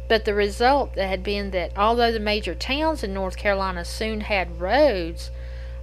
But 0.07 0.25
the 0.25 0.33
result 0.33 0.97
had 0.97 1.23
been 1.23 1.51
that 1.51 1.71
although 1.77 2.11
the 2.11 2.19
major 2.19 2.53
towns 2.53 3.03
in 3.03 3.13
North 3.13 3.37
Carolina 3.37 3.85
soon 3.85 4.21
had 4.21 4.59
roads, 4.59 5.31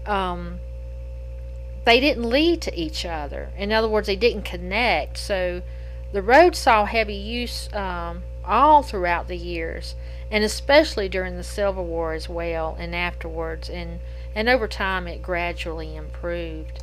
um, 0.07 0.61
they 1.85 2.01
didn't 2.01 2.29
lead 2.29 2.61
to 2.63 2.79
each 2.79 3.05
other. 3.07 3.51
In 3.57 3.73
other 3.73 3.89
words, 3.89 4.07
they 4.07 4.17
didn't 4.17 4.43
connect. 4.43 5.17
So 5.17 5.63
the 6.13 6.23
road 6.23 6.55
saw 6.55 6.85
heavy 6.85 7.15
use 7.15 7.73
um, 7.73 8.23
all 8.49 8.83
throughout 8.83 9.29
the 9.29 9.37
years, 9.37 9.95
and 10.31 10.43
especially 10.43 11.09
during 11.09 11.37
the 11.37 11.45
Civil 11.45 11.85
War 11.85 12.15
as 12.15 12.29
well, 12.29 12.77
and 12.79 12.95
afterwards. 12.95 13.69
And 13.69 14.01
and 14.35 14.49
over 14.49 14.69
time, 14.69 15.07
it 15.07 15.23
gradually 15.23 15.95
improved. 15.95 16.83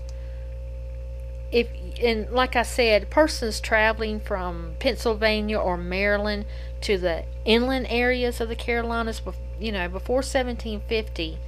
If 1.51 1.67
and 2.01 2.29
like 2.31 2.55
I 2.55 2.63
said, 2.63 3.09
persons 3.09 3.59
traveling 3.59 4.19
from 4.19 4.75
Pennsylvania 4.79 5.57
or 5.57 5.77
Maryland 5.77 6.45
to 6.81 6.97
the 6.97 7.23
inland 7.45 7.87
areas 7.89 8.39
of 8.39 8.49
the 8.49 8.55
Carolinas, 8.55 9.21
you 9.59 9.71
know, 9.71 9.87
before 9.87 10.17
1750 10.17 11.39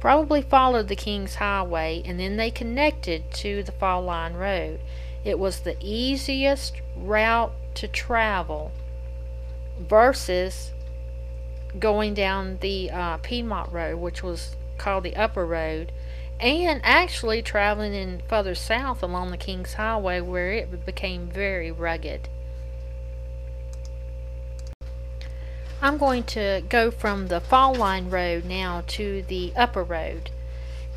probably 0.00 0.42
followed 0.42 0.88
the 0.88 0.96
King's 0.96 1.36
Highway 1.36 2.02
and 2.04 2.20
then 2.20 2.36
they 2.36 2.50
connected 2.50 3.30
to 3.32 3.62
the 3.62 3.72
Fall 3.72 4.02
Line 4.02 4.34
Road. 4.34 4.80
It 5.24 5.38
was 5.38 5.60
the 5.60 5.76
easiest 5.80 6.80
route 6.96 7.52
to 7.74 7.88
travel 7.88 8.72
versus 9.78 10.72
going 11.78 12.14
down 12.14 12.58
the 12.60 12.90
uh, 12.90 13.16
Piedmont 13.18 13.72
Road, 13.72 13.98
which 13.98 14.22
was 14.22 14.56
called 14.78 15.04
the 15.04 15.16
Upper 15.16 15.44
Road, 15.44 15.92
and 16.40 16.80
actually 16.84 17.42
traveling 17.42 17.94
in 17.94 18.22
further 18.28 18.54
south 18.54 19.02
along 19.02 19.30
the 19.30 19.36
King's 19.36 19.74
Highway 19.74 20.20
where 20.20 20.52
it 20.52 20.86
became 20.86 21.28
very 21.28 21.70
rugged. 21.70 22.28
I'm 25.80 25.96
going 25.96 26.24
to 26.24 26.62
go 26.68 26.90
from 26.90 27.28
the 27.28 27.40
Fall 27.40 27.74
Line 27.74 28.10
Road 28.10 28.44
now 28.44 28.82
to 28.88 29.22
the 29.28 29.52
Upper 29.56 29.84
Road. 29.84 30.30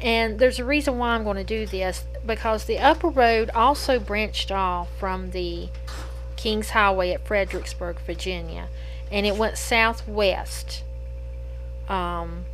And 0.02 0.40
there's 0.40 0.58
a 0.58 0.66
reason 0.66 0.98
why 0.98 1.10
I'm 1.10 1.24
going 1.24 1.38
to 1.38 1.44
do 1.44 1.68
this 1.68 2.06
because 2.26 2.66
the 2.66 2.80
Upper 2.80 3.10
Road 3.10 3.52
also 3.54 4.00
branched 4.00 4.52
off 4.52 4.90
from 4.98 5.30
the 5.32 5.70
King's 6.42 6.72
Highway 6.72 7.12
at 7.12 7.28
Fredericksburg, 7.28 8.00
Virginia, 8.00 8.68
and 9.12 9.28
it 9.28 9.36
went 9.36 9.60
southwest. 9.60 10.84
Um, 11.88 12.46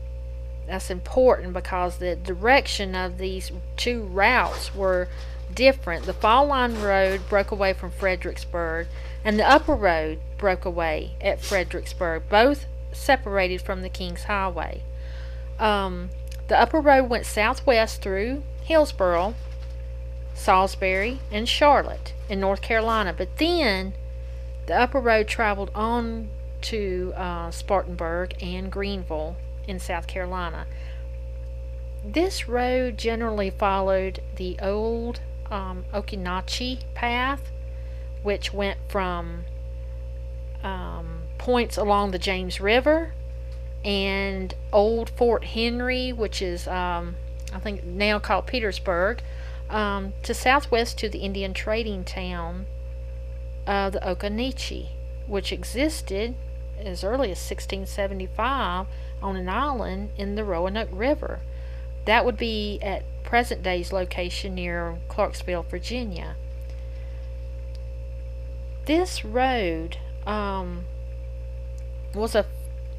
that's 0.68 0.90
important 0.90 1.54
because 1.54 1.98
the 1.98 2.18
direction 2.18 2.96
of 2.96 3.18
these 3.18 3.54
two 3.78 4.04
routes 4.04 4.76
were 4.76 5.08
different. 5.54 6.06
The 6.06 6.12
Fall 6.12 6.48
Line 6.48 6.82
Road 6.82 7.22
broke 7.30 7.52
away 7.52 7.72
from 7.72 7.92
Fredericksburg, 7.92 8.88
and 9.24 9.40
the 9.40 9.50
Upper 9.50 9.76
Road 9.76 10.20
broke 10.38 10.66
away 10.66 11.12
at 11.22 11.40
Fredericksburg, 11.42 12.24
both 12.28 12.66
separated 12.92 13.62
from 13.62 13.84
the 13.84 13.90
King's 13.90 14.26
Highway. 14.26 14.82
Um, 15.60 16.10
the 16.50 16.60
Upper 16.60 16.82
Road 16.82 17.10
went 17.10 17.26
southwest 17.26 18.02
through 18.02 18.44
Hillsboro, 18.64 19.36
Salisbury, 20.38 21.20
and 21.32 21.50
Charlotte 21.50 22.14
in 22.30 22.40
North 22.40 22.62
Carolina, 22.62 23.14
but 23.18 23.38
then 23.38 23.94
the 24.68 24.80
Upper 24.80 25.00
Road 25.00 25.28
traveled 25.28 25.72
on 25.74 26.30
to 26.62 27.14
uh, 27.16 27.52
Spartanburg 27.52 28.36
and 28.42 28.72
Greenville 28.72 29.36
in 29.68 29.80
South 29.80 30.08
Carolina. 30.08 30.66
This 32.06 32.48
road 32.48 32.98
generally 32.98 33.50
followed 33.50 34.22
the 34.36 34.58
old 34.62 35.20
um, 35.50 35.86
Occoneechee 35.94 36.84
path, 36.94 37.52
which 38.24 38.54
went 38.54 38.78
from 38.88 39.46
um, 40.64 41.24
points 41.38 41.78
along 41.78 42.12
the 42.12 42.20
James 42.20 42.62
River 42.62 43.14
and 43.84 44.54
Old 44.72 45.10
Fort 45.10 45.44
Henry, 45.44 46.12
which 46.12 46.42
is, 46.42 46.68
um, 46.68 47.16
I 47.54 47.60
think, 47.60 47.84
now 47.84 48.20
called 48.20 48.48
Petersburg, 48.48 49.22
um, 49.70 50.14
to 50.24 50.34
southwest 50.34 50.98
to 51.00 51.10
the 51.10 51.20
Indian 51.20 51.54
trading 51.54 52.04
town 52.04 52.66
of 53.66 53.94
the 53.94 54.00
Occoneechee, 54.00 54.90
which 55.28 55.52
existed 55.52 56.36
as 56.80 57.04
early 57.04 57.32
as 57.32 57.40
1675 57.40 58.88
on 59.22 59.36
an 59.36 59.50
island 59.50 60.12
in 60.18 60.36
the 60.36 60.44
Roanoke 60.44 60.90
River. 60.92 61.42
That 62.06 62.24
would 62.24 62.38
be 62.38 62.80
at 62.82 63.04
present 63.24 63.64
day's 63.64 63.92
location 63.92 64.56
near 64.56 64.98
Clarksville, 65.10 65.64
Virginia. 65.64 66.36
This 68.86 69.26
road 69.26 69.98
um, 70.26 70.86
was 72.16 72.36
a, 72.36 72.46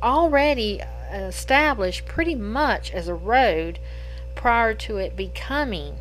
already 0.03 0.83
established 1.11 2.05
pretty 2.05 2.35
much 2.35 2.93
as 2.93 3.09
a 3.09 3.15
road 3.15 3.79
prior 4.35 4.75
to 4.75 4.99
it 4.99 5.17
becoming 5.17 5.99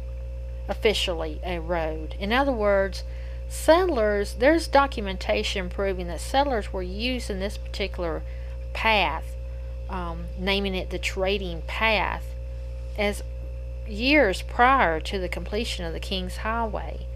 officially 0.68 1.40
a 1.44 1.60
road. 1.60 2.16
In 2.20 2.34
other 2.34 2.52
words, 2.52 3.04
settlers, 3.50 4.36
there's 4.36 4.68
documentation 4.68 5.70
proving 5.70 6.08
that 6.08 6.20
settlers 6.20 6.74
were 6.74 6.84
using 6.84 7.40
this 7.40 7.58
particular 7.58 8.24
path, 8.74 9.36
um, 9.90 10.26
naming 10.38 10.76
it 10.76 10.90
the 10.90 11.00
trading 11.00 11.62
path, 11.68 12.25
as 12.98 13.24
years 13.88 14.42
prior 14.42 15.00
to 15.00 15.20
the 15.20 15.30
completion 15.30 15.86
of 15.86 15.94
the 15.94 16.00
King's 16.00 16.38
Highway. 16.38 17.08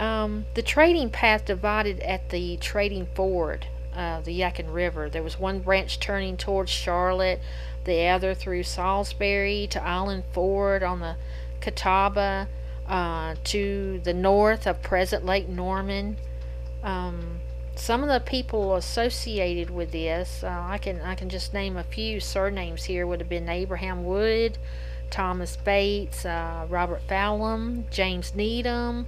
Um, 0.00 0.46
the 0.54 0.62
trading 0.62 1.10
path 1.10 1.44
divided 1.44 2.00
at 2.00 2.30
the 2.30 2.56
trading 2.56 3.06
ford, 3.14 3.66
uh, 3.94 4.20
the 4.20 4.40
Yadkin 4.40 4.72
River. 4.72 5.08
There 5.08 5.22
was 5.22 5.38
one 5.38 5.60
branch 5.60 6.00
turning 6.00 6.36
towards 6.36 6.70
Charlotte, 6.70 7.40
the 7.84 8.06
other 8.08 8.34
through 8.34 8.62
Salisbury 8.62 9.66
to 9.70 9.82
Island 9.82 10.24
Ford 10.32 10.82
on 10.82 11.00
the 11.00 11.16
Catawba, 11.62 12.48
uh, 12.86 13.36
to 13.44 14.00
the 14.04 14.12
north 14.12 14.66
of 14.66 14.82
present 14.82 15.24
Lake 15.24 15.48
Norman. 15.48 16.18
Um, 16.82 17.40
some 17.74 18.02
of 18.02 18.08
the 18.08 18.20
people 18.20 18.74
associated 18.74 19.70
with 19.70 19.92
this, 19.92 20.44
uh, 20.44 20.64
I 20.68 20.78
can 20.78 21.00
I 21.00 21.14
can 21.14 21.28
just 21.28 21.54
name 21.54 21.76
a 21.76 21.84
few 21.84 22.20
surnames 22.20 22.84
here. 22.84 23.06
Would 23.06 23.20
have 23.20 23.28
been 23.28 23.48
Abraham 23.48 24.04
Wood, 24.04 24.58
Thomas 25.10 25.56
Bates, 25.56 26.26
uh, 26.26 26.66
Robert 26.68 27.02
Fallam, 27.08 27.84
James 27.90 28.34
Needham, 28.34 29.06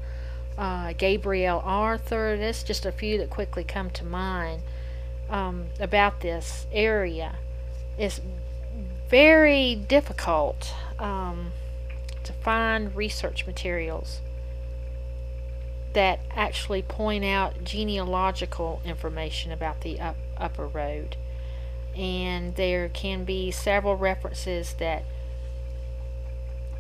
uh, 0.57 0.95
Gabriel 0.97 1.61
Arthur. 1.65 2.37
That's 2.39 2.63
just 2.63 2.87
a 2.87 2.93
few 2.93 3.19
that 3.19 3.29
quickly 3.29 3.65
come 3.65 3.91
to 3.91 4.05
mind 4.05 4.63
um, 5.29 5.67
about 5.79 6.21
this 6.21 6.67
area. 6.73 7.37
It's 7.99 8.21
very 9.09 9.75
difficult 9.75 10.73
um, 10.99 11.53
to 12.25 12.33
find 12.33 12.95
research 12.95 13.47
materials 13.47 14.21
that 15.95 16.21
actually 16.35 16.83
point 16.83 17.25
out 17.25 17.65
genealogical 17.65 18.83
information 18.85 19.53
about 19.53 19.81
the 19.81 20.01
up, 20.01 20.17
upper 20.37 20.67
road. 20.67 21.17
And 21.97 22.57
there 22.57 22.89
can 22.89 23.25
be 23.25 23.51
several 23.51 23.97
references 23.97 24.75
that 24.75 25.05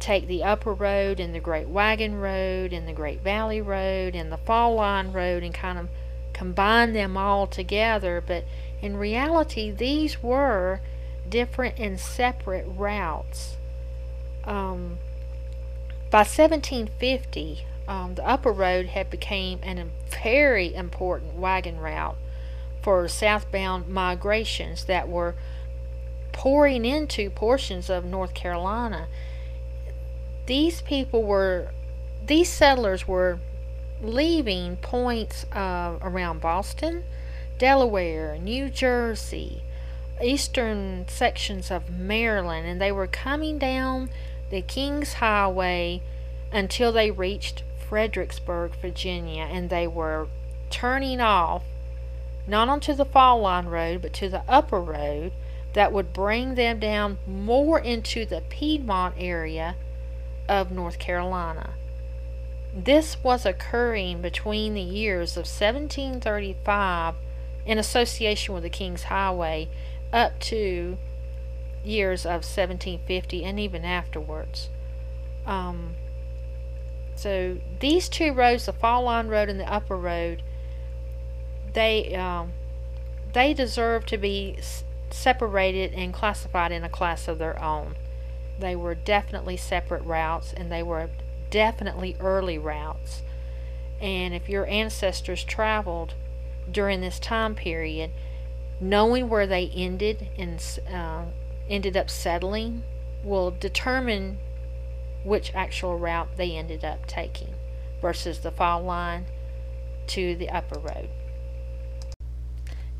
take 0.00 0.26
the 0.26 0.42
upper 0.42 0.74
road 0.74 1.20
and 1.20 1.35
the 1.35 1.40
Great 1.40 1.68
Wagon 1.68 2.16
Road 2.16 2.72
and 2.72 2.87
the 2.87 2.92
Great 2.92 3.22
Valley 3.22 3.61
Road 3.61 4.14
and 4.14 4.30
the 4.30 4.37
Fall 4.37 4.74
Line 4.74 5.12
Road 5.12 5.42
and 5.42 5.54
kind 5.54 5.78
of 5.78 5.88
combine 6.33 6.92
them 6.92 7.16
all 7.16 7.46
together. 7.46 8.22
But 8.24 8.44
in 8.83 8.96
reality, 8.96 9.70
these 9.70 10.22
were 10.22 10.80
different 11.28 11.78
and 11.78 11.98
separate 11.98 12.66
routes. 12.66 13.57
Um, 14.44 14.98
by 16.14 16.20
1750, 16.20 17.64
um, 17.88 18.14
the 18.14 18.24
upper 18.24 18.53
road 18.53 18.87
had 18.87 19.11
become 19.11 19.59
a 19.64 19.85
very 20.22 20.72
important 20.72 21.35
wagon 21.35 21.81
route 21.81 22.14
for 22.83 23.09
southbound 23.09 23.88
migrations 23.88 24.85
that 24.85 25.09
were 25.09 25.35
pouring 26.31 26.85
into 26.85 27.31
portions 27.31 27.90
of 27.90 28.05
North 28.05 28.33
Carolina. 28.33 29.09
These 30.46 30.83
people 30.83 31.24
were, 31.24 31.72
these 32.24 32.48
settlers 32.48 33.09
were 33.09 33.40
leaving 34.00 34.77
points 34.77 35.46
uh, 35.50 35.98
around 36.00 36.40
Boston, 36.40 37.03
Delaware, 37.59 38.38
New 38.38 38.68
Jersey, 38.68 39.64
eastern 40.22 41.09
sections 41.09 41.72
of 41.72 41.90
Maryland, 41.90 42.68
and 42.68 42.81
they 42.81 42.92
were 42.92 43.09
coming 43.09 43.59
down 43.59 44.11
the 44.50 44.62
King's 44.62 45.14
Highway 45.14 46.02
until 46.52 46.92
they 46.92 47.11
reached 47.11 47.62
Fredericksburg, 47.88 48.72
Virginia, 48.80 49.42
and 49.42 49.70
they 49.70 49.87
were 49.87 50.28
turning 50.70 51.20
off 51.20 51.62
not 52.46 52.68
onto 52.68 52.94
the 52.94 53.04
Fall 53.04 53.40
Line 53.40 53.66
Road 53.66 54.02
but 54.02 54.12
to 54.14 54.28
the 54.28 54.42
upper 54.48 54.80
road 54.80 55.33
that 55.72 55.92
would 55.92 56.12
bring 56.12 56.54
them 56.54 56.78
down 56.78 57.18
more 57.26 57.78
into 57.78 58.24
the 58.24 58.42
Piedmont 58.48 59.14
area 59.18 59.76
of 60.48 60.70
North 60.70 60.98
Carolina. 60.98 61.70
This 62.74 63.22
was 63.22 63.46
occurring 63.46 64.20
between 64.20 64.74
the 64.74 64.80
years 64.80 65.33
of 65.33 65.46
1735 65.46 67.14
in 67.66 67.78
association 67.78 68.54
with 68.54 68.62
the 68.62 68.70
King's 68.70 69.04
Highway 69.04 69.68
up 70.12 70.38
to 70.40 70.98
years 71.85 72.25
of 72.25 72.44
1750 72.44 73.44
and 73.44 73.61
even 73.61 73.85
afterwards. 73.85 74.68
Um, 75.47 75.94
so 77.16 77.59
these 77.81 78.09
two 78.09 78.33
roads, 78.33 78.66
the 78.66 78.73
Fall 78.73 79.05
Line 79.05 79.29
Road 79.29 79.49
and 79.49 79.61
the 79.61 79.70
Upper 79.70 79.97
Road, 79.97 80.42
they 81.73 82.14
um, 82.14 82.53
they 83.33 83.53
deserve 83.53 84.07
to 84.07 84.16
be 84.16 84.59
separated 85.11 85.92
and 85.94 86.12
classified 86.12 86.73
in 86.73 86.85
a 86.85 86.88
class 86.88 87.29
of 87.29 87.38
their 87.38 87.62
own. 87.62 87.97
They 88.59 88.77
were 88.77 88.94
definitely 88.94 89.57
separate 89.57 90.05
routes 90.05 90.53
and 90.53 90.70
they 90.70 90.83
were 90.83 91.11
definitely 91.51 92.16
early 92.20 92.59
routes. 92.59 93.23
And 94.01 94.35
if 94.35 94.49
your 94.49 94.66
ancestors 94.66 95.44
traveled 95.44 96.14
during 96.70 97.01
this 97.01 97.18
time 97.18 97.55
period, 97.55 98.11
knowing 98.81 99.29
where 99.29 99.47
they 99.47 99.68
ended 99.68 100.29
and 100.37 100.62
uh, 100.92 101.25
ended 101.68 101.96
up 101.96 102.11
settling 102.11 102.83
will 103.22 103.50
determine 103.50 104.38
which 105.24 105.55
actual 105.55 105.98
route 105.98 106.37
they 106.37 106.53
ended 106.57 106.85
up 106.85 107.07
taking 107.07 107.55
versus 108.03 108.40
the 108.40 108.50
fall 108.50 108.83
line 108.83 109.24
to 110.07 110.37
the 110.37 110.50
upper 110.50 110.79
road. 110.79 111.09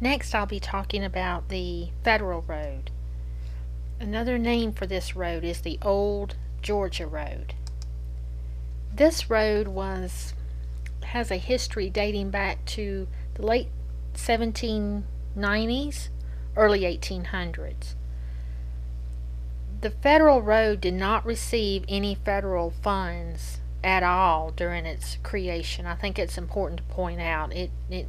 Next, 0.00 0.35
I'll 0.35 0.46
be 0.46 0.61
talking 0.61 1.05
about 1.05 1.48
the 1.48 1.90
Federal 2.03 2.42
Road. 2.42 2.90
Another 4.00 4.38
name 4.38 4.72
for 4.72 4.87
this 4.87 5.14
road 5.14 5.44
is 5.44 5.61
the 5.61 5.79
Old 5.83 6.37
Georgia 6.62 7.07
Road. 7.07 7.55
This 8.94 9.31
road 9.31 9.68
was 9.68 10.35
has 11.05 11.31
a 11.31 11.37
history 11.37 11.90
dating 11.90 12.31
back 12.31 12.64
to 12.64 13.07
the 13.35 13.46
late 13.46 13.68
1790s, 14.14 16.09
early 16.57 16.81
1800s. 16.81 17.94
The 19.85 19.90
federal 19.90 20.40
road 20.40 20.81
did 20.81 20.94
not 20.94 21.27
receive 21.27 21.85
any 21.90 22.14
federal 22.14 22.70
funds 22.70 23.61
at 23.83 24.03
all 24.03 24.51
during 24.51 24.87
its 24.87 25.18
creation. 25.23 25.85
I 25.85 25.94
think 25.94 26.18
it's 26.18 26.38
important 26.38 26.79
to 26.79 26.94
point 26.94 27.20
out 27.20 27.53
it 27.53 27.70
it 27.90 28.09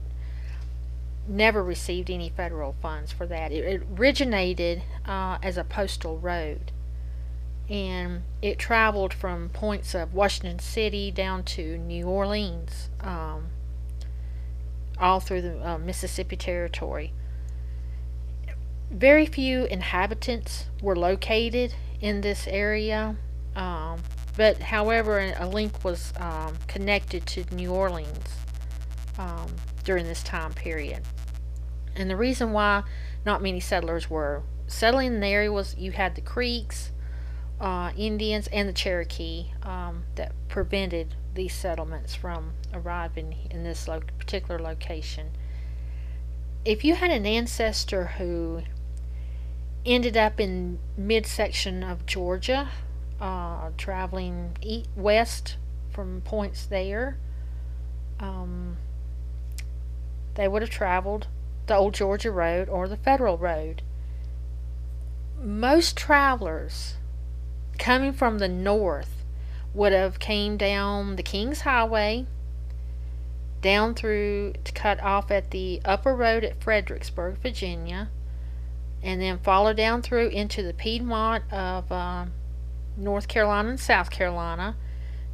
never 1.27 1.61
received 1.61 2.09
any 2.09 2.29
federal 2.29 2.77
funds 2.81 3.11
for 3.11 3.25
that. 3.25 3.51
It, 3.51 3.83
originated 3.99 4.83
uh, 5.05 5.37
as 5.43 5.57
a 5.57 5.65
postal 5.65 6.17
road, 6.17 6.71
and 7.69 8.21
it 8.41 8.57
traveled 8.57 9.13
from 9.13 9.49
points 9.49 9.93
of 9.93 10.13
Washington 10.13 10.59
City 10.59 11.11
down 11.11 11.43
to 11.43 11.77
New 11.77 12.05
Orleans, 12.05 12.89
um, 13.01 13.47
all 14.97 15.19
through 15.19 15.41
the 15.41 15.71
uh, 15.71 15.77
Mississippi 15.77 16.37
Territory. 16.37 17.11
Very 18.91 19.25
few 19.25 19.65
inhabitants 19.65 20.65
were 20.81 20.95
located 20.95 21.73
in 21.99 22.21
this 22.21 22.47
area. 22.47 23.15
Um, 23.55 24.01
but 24.37 24.61
however, 24.61 25.33
a 25.37 25.47
link 25.47 25.83
was 25.83 26.13
um, 26.17 26.55
connected 26.67 27.25
to 27.27 27.45
New 27.55 27.71
Orleans 27.71 28.29
um, 29.17 29.47
during 29.83 30.05
this 30.05 30.23
time 30.23 30.53
period. 30.53 31.03
And 31.95 32.09
the 32.09 32.17
reason 32.17 32.51
why 32.51 32.83
not 33.25 33.41
many 33.41 33.59
settlers 33.59 34.09
were 34.09 34.43
settling 34.67 35.15
in 35.15 35.19
the 35.19 35.27
area 35.27 35.51
was 35.51 35.75
you 35.77 35.91
had 35.91 36.15
the 36.15 36.21
Creeks, 36.21 36.91
uh, 37.61 37.91
Indians, 37.95 38.47
and 38.47 38.67
the 38.67 38.73
Cherokee 38.73 39.51
um, 39.63 40.03
that 40.15 40.33
prevented 40.49 41.15
these 41.33 41.53
settlements 41.53 42.15
from 42.15 42.53
arriving 42.73 43.47
in 43.49 43.63
this 43.63 43.87
lo- 43.87 44.01
particular 44.17 44.59
location. 44.59 45.31
If 46.65 46.83
you 46.83 46.95
had 46.95 47.11
an 47.11 47.25
ancestor 47.25 48.05
who 48.17 48.63
ended 49.85 50.17
up 50.17 50.39
in 50.39 50.79
midsection 50.97 51.83
of 51.83 52.05
Georgia, 52.05 52.69
uh, 53.19 53.69
traveling 53.77 54.57
east, 54.61 54.89
west 54.95 55.57
from 55.91 56.21
points 56.21 56.65
there. 56.65 57.17
Um, 58.19 58.77
they 60.35 60.47
would 60.47 60.61
have 60.61 60.71
traveled 60.71 61.27
the 61.67 61.75
old 61.75 61.93
Georgia 61.93 62.31
Road 62.31 62.69
or 62.69 62.87
the 62.87 62.97
Federal 62.97 63.37
Road. 63.37 63.81
Most 65.41 65.97
travelers 65.97 66.95
coming 67.77 68.13
from 68.13 68.39
the 68.39 68.47
north 68.47 69.23
would 69.73 69.91
have 69.91 70.19
came 70.19 70.57
down 70.57 71.15
the 71.15 71.23
King's 71.23 71.61
Highway 71.61 72.25
down 73.61 73.95
through 73.95 74.53
to 74.63 74.71
cut 74.73 75.01
off 75.01 75.31
at 75.31 75.51
the 75.51 75.81
upper 75.83 76.15
road 76.15 76.43
at 76.43 76.61
Fredericksburg, 76.61 77.37
Virginia, 77.39 78.09
and 79.05 79.21
then 79.21 79.37
follow 79.37 79.71
down 79.71 80.01
through 80.01 80.29
into 80.29 80.63
the 80.63 80.73
Piedmont 80.73 81.43
of 81.53 81.89
um, 81.91 82.33
North 82.97 83.27
Carolina 83.27 83.69
and 83.69 83.79
South 83.79 84.09
Carolina. 84.09 84.75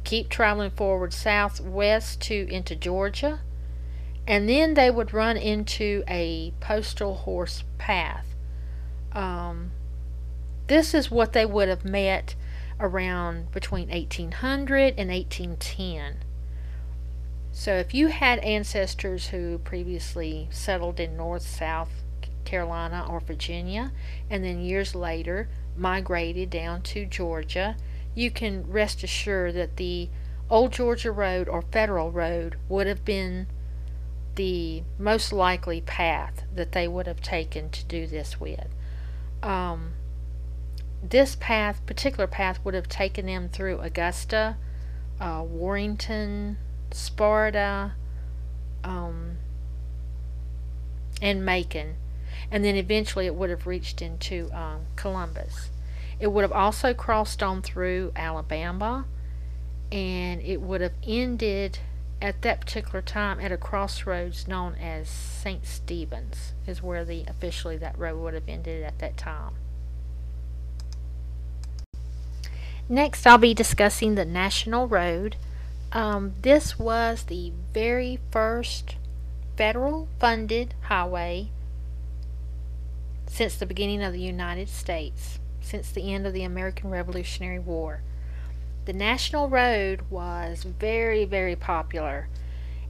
Keep 0.04 0.28
traveling 0.28 0.70
forward 0.70 1.14
southwest 1.14 2.20
to 2.20 2.46
into 2.50 2.76
Georgia. 2.76 3.40
And 4.26 4.46
then 4.46 4.74
they 4.74 4.90
would 4.90 5.14
run 5.14 5.38
into 5.38 6.04
a 6.06 6.52
postal 6.60 7.14
horse 7.14 7.64
path. 7.78 8.26
Um, 9.12 9.70
this 10.66 10.92
is 10.92 11.10
what 11.10 11.32
they 11.32 11.46
would 11.46 11.68
have 11.68 11.84
met 11.84 12.34
around 12.78 13.52
between 13.52 13.88
1800 13.88 14.94
and 14.98 15.08
1810. 15.08 16.16
So 17.52 17.74
if 17.76 17.94
you 17.94 18.08
had 18.08 18.38
ancestors 18.40 19.28
who 19.28 19.58
previously 19.58 20.48
settled 20.50 21.00
in 21.00 21.16
North, 21.16 21.42
South 21.42 22.01
Carolina, 22.44 23.06
or 23.08 23.20
Virginia, 23.20 23.92
and 24.30 24.44
then 24.44 24.60
years 24.60 24.94
later 24.94 25.48
migrated 25.76 26.50
down 26.50 26.82
to 26.82 27.06
Georgia, 27.06 27.76
you 28.14 28.30
can 28.30 28.70
rest 28.70 29.02
assured 29.02 29.54
that 29.54 29.76
the 29.76 30.08
Old 30.50 30.72
Georgia 30.72 31.10
Road 31.10 31.48
or 31.48 31.62
Federal 31.62 32.10
Road 32.10 32.56
would 32.68 32.86
have 32.86 33.04
been 33.04 33.46
the 34.34 34.82
most 34.98 35.32
likely 35.32 35.80
path 35.80 36.44
that 36.54 36.72
they 36.72 36.88
would 36.88 37.06
have 37.06 37.20
taken 37.20 37.70
to 37.70 37.84
do 37.84 38.06
this 38.06 38.40
with. 38.40 38.68
Um, 39.42 39.94
this 41.02 41.36
path, 41.36 41.84
particular 41.86 42.26
path, 42.26 42.60
would 42.64 42.74
have 42.74 42.88
taken 42.88 43.26
them 43.26 43.48
through 43.48 43.80
Augusta, 43.80 44.56
uh, 45.20 45.42
Warrenton, 45.44 46.58
Sparta, 46.90 47.92
um, 48.84 49.38
and 51.20 51.44
Macon 51.44 51.94
and 52.50 52.64
then 52.64 52.76
eventually 52.76 53.26
it 53.26 53.34
would 53.34 53.50
have 53.50 53.66
reached 53.66 54.02
into 54.02 54.50
um, 54.52 54.82
Columbus. 54.96 55.70
It 56.18 56.28
would 56.28 56.42
have 56.42 56.52
also 56.52 56.94
crossed 56.94 57.42
on 57.42 57.62
through 57.62 58.12
Alabama, 58.14 59.06
and 59.90 60.40
it 60.40 60.60
would 60.60 60.80
have 60.80 60.92
ended 61.06 61.78
at 62.20 62.42
that 62.42 62.60
particular 62.60 63.02
time 63.02 63.40
at 63.40 63.50
a 63.50 63.56
crossroads 63.56 64.46
known 64.46 64.76
as 64.76 65.08
St. 65.08 65.66
Stephen's, 65.66 66.52
is 66.66 66.82
where 66.82 67.04
the 67.04 67.24
officially 67.26 67.76
that 67.78 67.98
road 67.98 68.22
would 68.22 68.34
have 68.34 68.48
ended 68.48 68.84
at 68.84 69.00
that 69.00 69.16
time. 69.16 69.54
Next, 72.88 73.26
I'll 73.26 73.38
be 73.38 73.54
discussing 73.54 74.14
the 74.14 74.24
National 74.24 74.86
Road. 74.86 75.36
Um, 75.90 76.34
this 76.42 76.78
was 76.78 77.24
the 77.24 77.52
very 77.74 78.20
first 78.30 78.96
federal 79.56 80.08
funded 80.20 80.74
highway 80.82 81.50
since 83.32 83.56
the 83.56 83.64
beginning 83.64 84.02
of 84.02 84.12
the 84.12 84.20
United 84.20 84.68
States, 84.68 85.38
since 85.62 85.90
the 85.90 86.12
end 86.12 86.26
of 86.26 86.34
the 86.34 86.42
American 86.42 86.90
Revolutionary 86.90 87.58
War. 87.58 88.02
The 88.84 88.92
National 88.92 89.48
Road 89.48 90.02
was 90.10 90.64
very, 90.64 91.24
very 91.24 91.56
popular. 91.56 92.28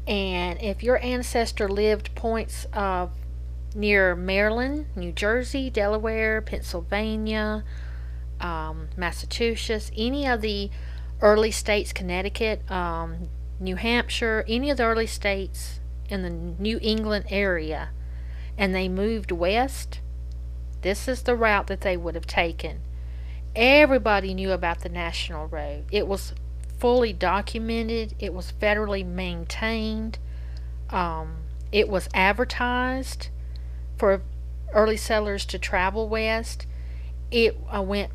And 0.05 0.61
if 0.61 0.83
your 0.83 0.99
ancestor 0.99 1.69
lived 1.69 2.17
points 2.17 2.67
of 2.73 3.13
near 3.77 4.17
Maryland, 4.17 4.87
New 4.97 5.13
Jersey, 5.13 5.71
Delaware, 5.71 6.43
Pennsylvania, 6.43 7.63
um, 8.41 8.89
Massachusetts, 8.97 9.93
any 9.97 10.27
of 10.27 10.41
the 10.41 10.71
early 11.21 11.53
states, 11.53 11.93
Connecticut, 11.93 12.69
um, 12.69 13.29
New 13.61 13.77
Hampshire, 13.77 14.45
any 14.49 14.71
of 14.71 14.77
the 14.77 14.85
early 14.85 15.07
states 15.07 15.79
in 16.09 16.23
the 16.23 16.31
New 16.31 16.81
England 16.83 17.27
area, 17.29 17.91
and 18.59 18.75
they 18.75 18.89
moved 18.89 19.31
west, 19.31 20.01
this 20.83 21.09
is 21.09 21.23
the 21.23 21.35
route 21.35 21.67
that 21.69 21.81
they 21.81 21.97
would 21.97 22.15
have 22.15 22.27
taken. 22.27 22.81
Everybody 23.55 24.35
knew 24.35 24.53
about 24.53 24.81
the 24.81 24.89
National 24.89 25.47
Road. 25.47 25.85
It 25.91 26.07
was 26.07 26.35
fully 26.79 27.13
documented, 27.13 28.15
it 28.19 28.35
was 28.35 28.53
federally 28.61 29.07
maintained, 29.07 30.19
um, 30.91 31.37
it 31.71 31.89
was 31.89 32.09
advertised 32.13 33.29
for 33.97 34.23
early 34.75 34.97
settlers 34.97 35.45
to 35.47 35.59
travel 35.59 36.09
west. 36.09 36.67
It 37.31 37.57
uh, 37.75 37.83
went 37.83 38.11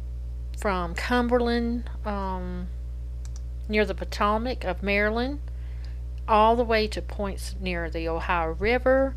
from 0.58 0.96
Cumberland, 0.96 1.90
um, 2.04 2.68
near 3.70 3.86
the 3.86 3.96
Potomac 3.96 4.64
of 4.64 4.84
Maryland, 4.84 5.40
all 6.28 6.56
the 6.56 6.64
way 6.64 6.88
to 6.88 7.02
points 7.02 7.56
near 7.60 7.90
the 7.90 8.08
Ohio 8.08 8.52
River. 8.54 9.16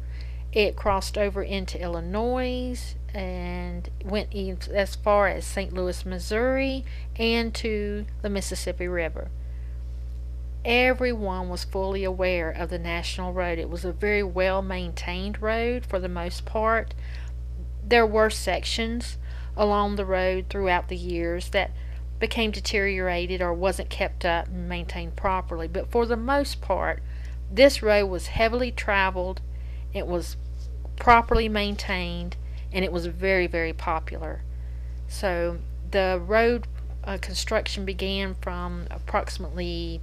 It 0.53 0.77
crossed 0.77 1.17
over 1.17 1.43
into 1.43 1.81
Illinois, 1.81 2.95
and 3.15 3.89
went 4.05 4.35
as 4.35 4.95
far 4.97 5.29
as 5.29 5.45
St. 5.45 5.73
Louis, 5.73 6.07
Missouri, 6.07 6.85
and 7.17 7.55
to 7.57 8.07
the 8.23 8.31
Mississippi 8.31 8.89
River. 8.89 9.31
Everyone 10.65 11.49
was 11.49 11.65
fully 11.65 12.05
aware 12.05 12.51
of 12.51 12.69
the 12.69 12.79
National 12.79 13.33
Road. 13.33 13.59
It 13.59 13.71
was 13.71 13.85
a 13.85 13.93
very 13.93 14.23
well 14.23 14.63
maintained 14.63 15.41
road 15.41 15.87
for 15.87 15.99
the 15.99 16.09
most 16.09 16.45
part. 16.45 16.95
There 17.87 18.07
were 18.07 18.31
sections 18.31 19.17
along 19.57 19.97
the 19.97 20.05
road 20.05 20.47
throughout 20.49 20.89
the 20.89 20.97
years 20.97 21.49
that 21.51 21.71
became 22.19 22.51
deteriorated 22.51 23.41
or 23.41 23.53
wasn't 23.55 23.89
kept 23.89 24.25
up 24.25 24.47
and 24.47 24.69
maintained 24.69 25.17
properly, 25.17 25.67
but 25.67 25.91
for 25.91 26.05
the 26.05 26.17
most 26.17 26.61
part, 26.61 27.03
this 27.51 27.83
road 27.83 28.07
was 28.07 28.29
heavily 28.29 28.71
traveled, 28.71 29.41
it 29.93 30.07
was 30.07 30.37
properly 30.97 31.49
maintained, 31.49 32.37
and 32.73 32.85
it 32.85 32.93
was 32.93 33.07
very, 33.07 33.47
very 33.47 33.73
popular. 33.73 34.43
So 35.09 35.59
the 35.91 36.21
road 36.25 36.67
uh, 37.05 37.19
construction 37.21 37.85
began 37.85 38.35
from 38.35 38.87
approximately 38.91 40.01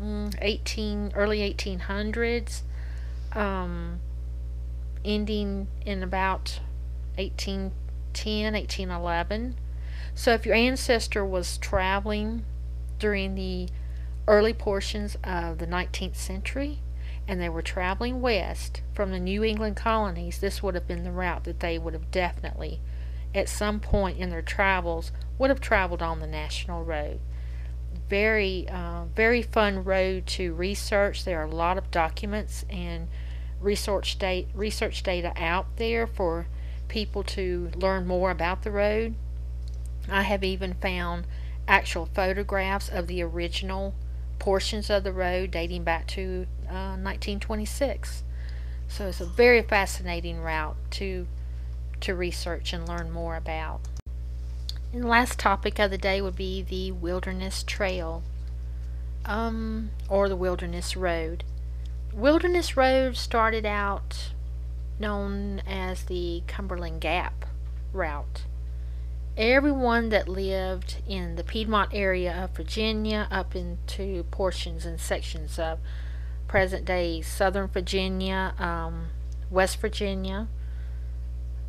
mm, 0.00 0.34
18 0.40 1.12
early 1.14 1.38
1800s, 1.54 2.62
um, 3.32 4.00
ending 5.04 5.68
in 5.84 6.02
about 6.02 6.60
1810, 7.16 8.54
1811. 8.54 9.56
So 10.14 10.32
if 10.32 10.46
your 10.46 10.54
ancestor 10.54 11.24
was 11.24 11.58
traveling 11.58 12.44
during 12.98 13.34
the 13.34 13.68
early 14.26 14.54
portions 14.54 15.16
of 15.22 15.58
the 15.58 15.66
19th 15.66 16.16
century 16.16 16.80
and 17.28 17.40
they 17.40 17.48
were 17.48 17.62
traveling 17.62 18.20
west 18.20 18.82
from 18.94 19.10
the 19.10 19.18
New 19.18 19.42
England 19.42 19.76
colonies, 19.76 20.38
this 20.38 20.62
would 20.62 20.74
have 20.74 20.86
been 20.86 21.04
the 21.04 21.12
route 21.12 21.44
that 21.44 21.60
they 21.60 21.78
would 21.78 21.94
have 21.94 22.10
definitely, 22.10 22.80
at 23.34 23.48
some 23.48 23.80
point 23.80 24.18
in 24.18 24.30
their 24.30 24.42
travels, 24.42 25.12
would 25.38 25.50
have 25.50 25.60
traveled 25.60 26.02
on 26.02 26.20
the 26.20 26.26
National 26.26 26.84
Road. 26.84 27.20
Very, 28.08 28.68
uh, 28.68 29.06
very 29.16 29.42
fun 29.42 29.82
road 29.82 30.26
to 30.28 30.54
research. 30.54 31.24
There 31.24 31.40
are 31.40 31.46
a 31.46 31.54
lot 31.54 31.78
of 31.78 31.90
documents 31.90 32.64
and 32.70 33.08
research 33.60 34.18
data, 34.18 34.48
research 34.54 35.02
data 35.02 35.32
out 35.36 35.76
there 35.76 36.06
for 36.06 36.46
people 36.88 37.22
to 37.24 37.70
learn 37.74 38.06
more 38.06 38.30
about 38.30 38.62
the 38.62 38.70
road. 38.70 39.14
I 40.08 40.22
have 40.22 40.44
even 40.44 40.74
found 40.74 41.26
actual 41.66 42.06
photographs 42.06 42.88
of 42.88 43.08
the 43.08 43.22
original 43.22 43.94
portions 44.38 44.90
of 44.90 45.02
the 45.02 45.12
road 45.12 45.50
dating 45.50 45.82
back 45.82 46.06
to 46.06 46.46
uh, 46.68 46.96
1926. 46.96 48.22
So 48.88 49.08
it's 49.08 49.20
a 49.20 49.26
very 49.26 49.62
fascinating 49.62 50.40
route 50.40 50.76
to 50.92 51.26
to 52.00 52.14
research 52.14 52.72
and 52.72 52.86
learn 52.86 53.10
more 53.10 53.36
about. 53.36 53.80
And 54.92 55.04
the 55.04 55.08
last 55.08 55.38
topic 55.38 55.78
of 55.78 55.90
the 55.90 55.98
day 55.98 56.20
would 56.20 56.36
be 56.36 56.62
the 56.62 56.92
Wilderness 56.92 57.62
Trail, 57.62 58.22
um, 59.24 59.90
or 60.08 60.28
the 60.28 60.36
Wilderness 60.36 60.94
Road. 60.94 61.42
Wilderness 62.12 62.76
Road 62.76 63.16
started 63.16 63.64
out 63.64 64.32
known 64.98 65.62
as 65.66 66.04
the 66.04 66.42
Cumberland 66.46 67.00
Gap 67.00 67.46
route 67.92 68.44
everyone 69.36 70.08
that 70.08 70.28
lived 70.28 70.96
in 71.06 71.36
the 71.36 71.44
Piedmont 71.44 71.90
area 71.92 72.44
of 72.44 72.56
Virginia 72.56 73.28
up 73.30 73.54
into 73.54 74.24
portions 74.30 74.86
and 74.86 74.98
sections 74.98 75.58
of 75.58 75.78
present 76.48 76.84
day 76.84 77.20
Southern 77.22 77.68
Virginia, 77.68 78.54
um, 78.58 79.08
West 79.50 79.80
Virginia, 79.80 80.48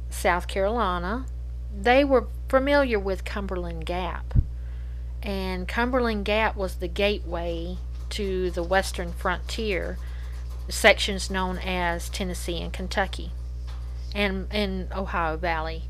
South 0.09 0.47
Carolina, 0.47 1.25
they 1.75 2.03
were 2.03 2.27
familiar 2.49 2.99
with 2.99 3.25
Cumberland 3.25 3.85
Gap. 3.85 4.33
And 5.21 5.67
Cumberland 5.67 6.25
Gap 6.25 6.55
was 6.55 6.75
the 6.75 6.87
gateway 6.87 7.77
to 8.11 8.51
the 8.51 8.63
western 8.63 9.11
frontier, 9.11 9.97
sections 10.69 11.29
known 11.29 11.57
as 11.57 12.09
Tennessee 12.09 12.61
and 12.61 12.71
Kentucky, 12.71 13.31
and 14.15 14.47
in 14.53 14.87
Ohio 14.95 15.37
Valley 15.37 15.83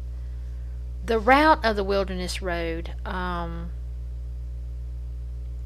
the 1.08 1.20
route 1.20 1.64
of 1.64 1.78
the 1.78 1.86
Wilderness 1.86 2.42
Road 2.42 2.92
um, 3.06 3.70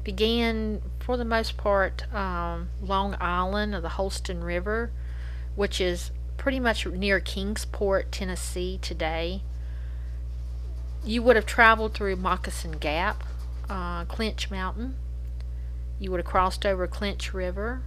began, 0.04 0.82
for 0.98 1.16
the 1.16 1.24
most 1.24 1.56
part, 1.56 2.12
um, 2.14 2.68
Long 2.82 3.16
Island 3.20 3.74
of 3.74 3.82
the 3.82 3.90
Holston 3.90 4.42
River, 4.42 4.90
which 5.54 5.80
is 5.80 6.10
pretty 6.36 6.58
much 6.58 6.86
near 6.86 7.20
Kingsport, 7.20 8.10
Tennessee 8.10 8.78
today. 8.82 9.42
You 11.04 11.22
would 11.22 11.36
have 11.36 11.46
traveled 11.46 11.94
through 11.94 12.16
Moccasin 12.16 12.72
Gap, 12.72 13.24
uh, 13.68 14.04
Clinch 14.06 14.50
Mountain. 14.50 14.96
You 15.98 16.10
would 16.10 16.18
have 16.18 16.26
crossed 16.26 16.66
over 16.66 16.86
Clinch 16.86 17.32
River. 17.32 17.82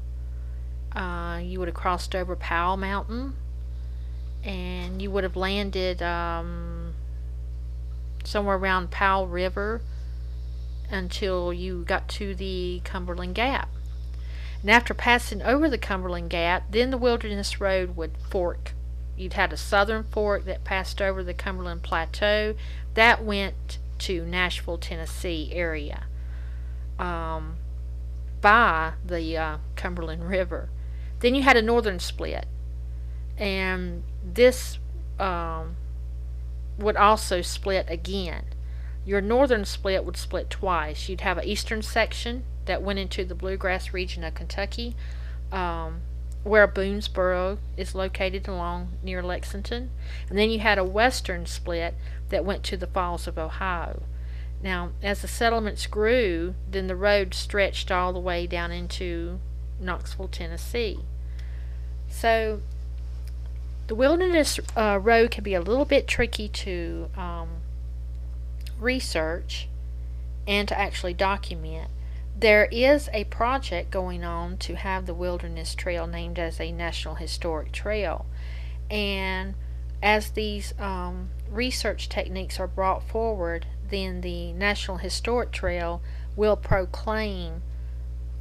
Uh, 0.93 1.41
you 1.43 1.60
would 1.60 1.67
have 1.67 1.75
crossed 1.75 2.15
over 2.15 2.36
Powell 2.36 2.78
Mountain. 2.78 3.36
And 4.43 5.01
you 5.01 5.12
would 5.12 5.23
have 5.23 5.36
landed 5.36 6.01
um, 6.01 6.93
somewhere 8.23 8.58
around 8.58 8.91
Powell 8.91 9.28
River 9.28 9.82
until 10.89 11.54
you 11.54 11.84
got 11.84 12.08
to 12.10 12.36
the 12.36 12.82
Cumberland 12.84 13.36
Gap. 13.36 13.69
And 14.62 14.71
after 14.71 14.93
passing 14.93 15.41
over 15.41 15.69
the 15.69 15.78
Cumberland 15.78 16.30
Gap, 16.30 16.71
then 16.71 16.89
the 16.89 16.98
Wilderness 16.98 17.62
Road 17.62 17.95
would 17.95 18.17
fork. 18.30 18.74
You'd 19.15 19.34
had 19.34 19.54
a 19.54 19.58
southern 19.58 20.04
fork 20.04 20.45
that 20.45 20.63
passed 20.63 21.02
over 21.02 21.24
the 21.24 21.34
Cumberland 21.34 21.84
Plateau. 21.84 22.56
That 22.95 23.24
went 23.24 23.78
to 24.00 24.26
Nashville, 24.26 24.78
Tennessee 24.78 25.52
area 25.54 26.06
um, 27.00 27.56
by 28.41 28.93
the 29.06 29.38
uh, 29.38 29.58
Cumberland 29.76 30.28
River. 30.28 30.69
Then 31.19 31.36
you 31.36 31.43
had 31.43 31.58
a 31.58 31.62
northern 31.62 32.00
split. 32.00 32.45
And 33.38 34.04
this 34.24 34.80
um, 35.19 35.76
would 36.78 36.95
also 36.95 37.41
split 37.41 37.86
again. 37.89 38.45
Your 39.06 39.22
northern 39.22 39.65
split 39.65 40.04
would 40.04 40.18
split 40.18 40.50
twice. 40.50 41.08
You'd 41.08 41.22
have 41.22 41.38
an 41.38 41.46
eastern 41.46 41.82
section 41.82 42.44
that 42.65 42.82
went 42.82 43.00
into 43.00 43.24
the 43.24 43.36
bluegrass 43.36 43.94
region 43.94 44.24
of 44.24 44.34
Kentucky, 44.34 44.96
um, 45.52 46.02
where 46.44 46.68
Boonesboro 46.68 47.60
is 47.78 47.96
located 47.96 48.48
along 48.48 48.94
near 49.04 49.22
Lexington. 49.22 49.91
And 50.30 50.38
then 50.38 50.50
you 50.50 50.60
had 50.60 50.78
a 50.78 50.84
western 50.84 51.46
split 51.46 51.94
that 52.30 52.46
went 52.46 52.63
to 52.63 52.78
the 52.78 52.88
Falls 52.88 53.28
of 53.28 53.38
Ohio. 53.38 54.04
Now, 54.62 54.91
as 55.04 55.22
the 55.22 55.28
settlements 55.28 55.86
grew, 55.86 56.56
then 56.70 56.88
the 56.88 56.96
road 56.96 57.34
stretched 57.34 57.91
all 57.91 58.13
the 58.13 58.20
way 58.20 58.48
down 58.48 58.72
into 58.72 59.39
Knoxville, 59.80 60.30
Tennessee. 60.30 61.00
So 62.10 62.62
the 63.88 63.96
wilderness 63.96 64.60
uh, 64.76 65.00
road 65.02 65.30
can 65.30 65.44
be 65.44 65.54
a 65.54 65.62
little 65.62 65.86
bit 65.86 66.08
tricky 66.08 66.48
to 66.48 67.10
um, 67.15 67.50
research 68.79 69.67
and 70.47 70.67
to 70.67 70.79
actually 70.79 71.13
document. 71.13 71.89
There 72.38 72.65
is 72.65 73.09
a 73.13 73.23
project 73.25 73.91
going 73.91 74.23
on 74.23 74.57
to 74.57 74.75
have 74.75 75.05
the 75.05 75.13
Wilderness 75.13 75.73
Trail 75.73 76.05
named 76.05 76.38
as 76.38 76.59
a 76.59 76.71
National 76.71 77.15
Historic 77.15 77.71
Trail. 77.71 78.25
And 78.91 79.55
as 80.03 80.31
these 80.31 80.73
um, 80.77 81.29
research 81.49 82.09
techniques 82.09 82.59
are 82.59 82.67
brought 82.67 83.07
forward, 83.07 83.65
then 83.89 84.21
the 84.21 84.51
National 84.53 84.97
Historic 84.97 85.51
Trail 85.51 86.01
will 86.35 86.57
proclaim 86.57 87.61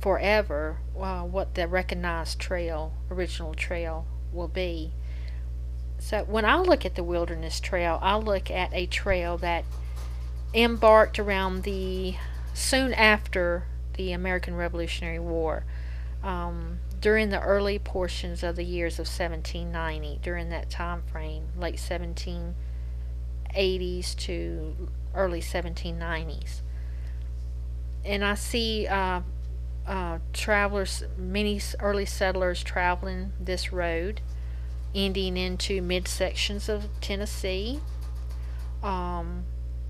forever 0.01 0.79
uh, 1.01 1.23
what 1.23 1.55
the 1.55 1.67
recognized 1.69 2.39
trail, 2.39 2.93
original 3.11 3.55
trail, 3.55 4.07
will 4.33 4.49
be. 4.49 4.93
So 5.99 6.25
when 6.25 6.45
I 6.45 6.57
look 6.57 6.85
at 6.85 6.97
the 6.97 7.05
Wilderness 7.05 7.61
Trail, 7.61 7.99
I 8.03 8.17
look 8.17 8.51
at 8.51 8.75
a 8.75 8.87
trail 8.87 9.39
that 9.39 9.65
embarked 10.55 11.19
around 11.19 11.65
the 11.65 12.15
soon 12.53 12.95
after 12.95 13.65
the 13.95 14.13
American 14.13 14.55
Revolutionary 14.55 15.19
War. 15.19 15.65
Um, 16.23 16.79
during 17.01 17.31
the 17.31 17.41
early 17.41 17.79
portions 17.79 18.43
of 18.43 18.57
the 18.57 18.65
years 18.65 18.95
of 18.95 19.07
1790, 19.07 20.21
during 20.23 20.49
that 20.49 20.71
time 20.71 21.03
frame, 21.03 21.49
late 21.59 21.77
1780s 21.77 24.17
to 24.17 24.89
early 25.15 25.41
1790s. 25.41 26.63
And 28.05 28.25
I 28.25 28.35
see 28.35 28.87
uh, 28.87 29.21
uh, 29.87 30.19
travelers, 30.33 31.05
many 31.19 31.61
early 31.81 32.07
settlers 32.07 32.63
traveling 32.63 33.33
this 33.39 33.73
road 33.73 34.23
ending 34.95 35.37
into 35.37 35.83
midsections 35.83 36.69
of 36.69 36.89
Tennessee, 37.01 37.81
um, 38.83 39.45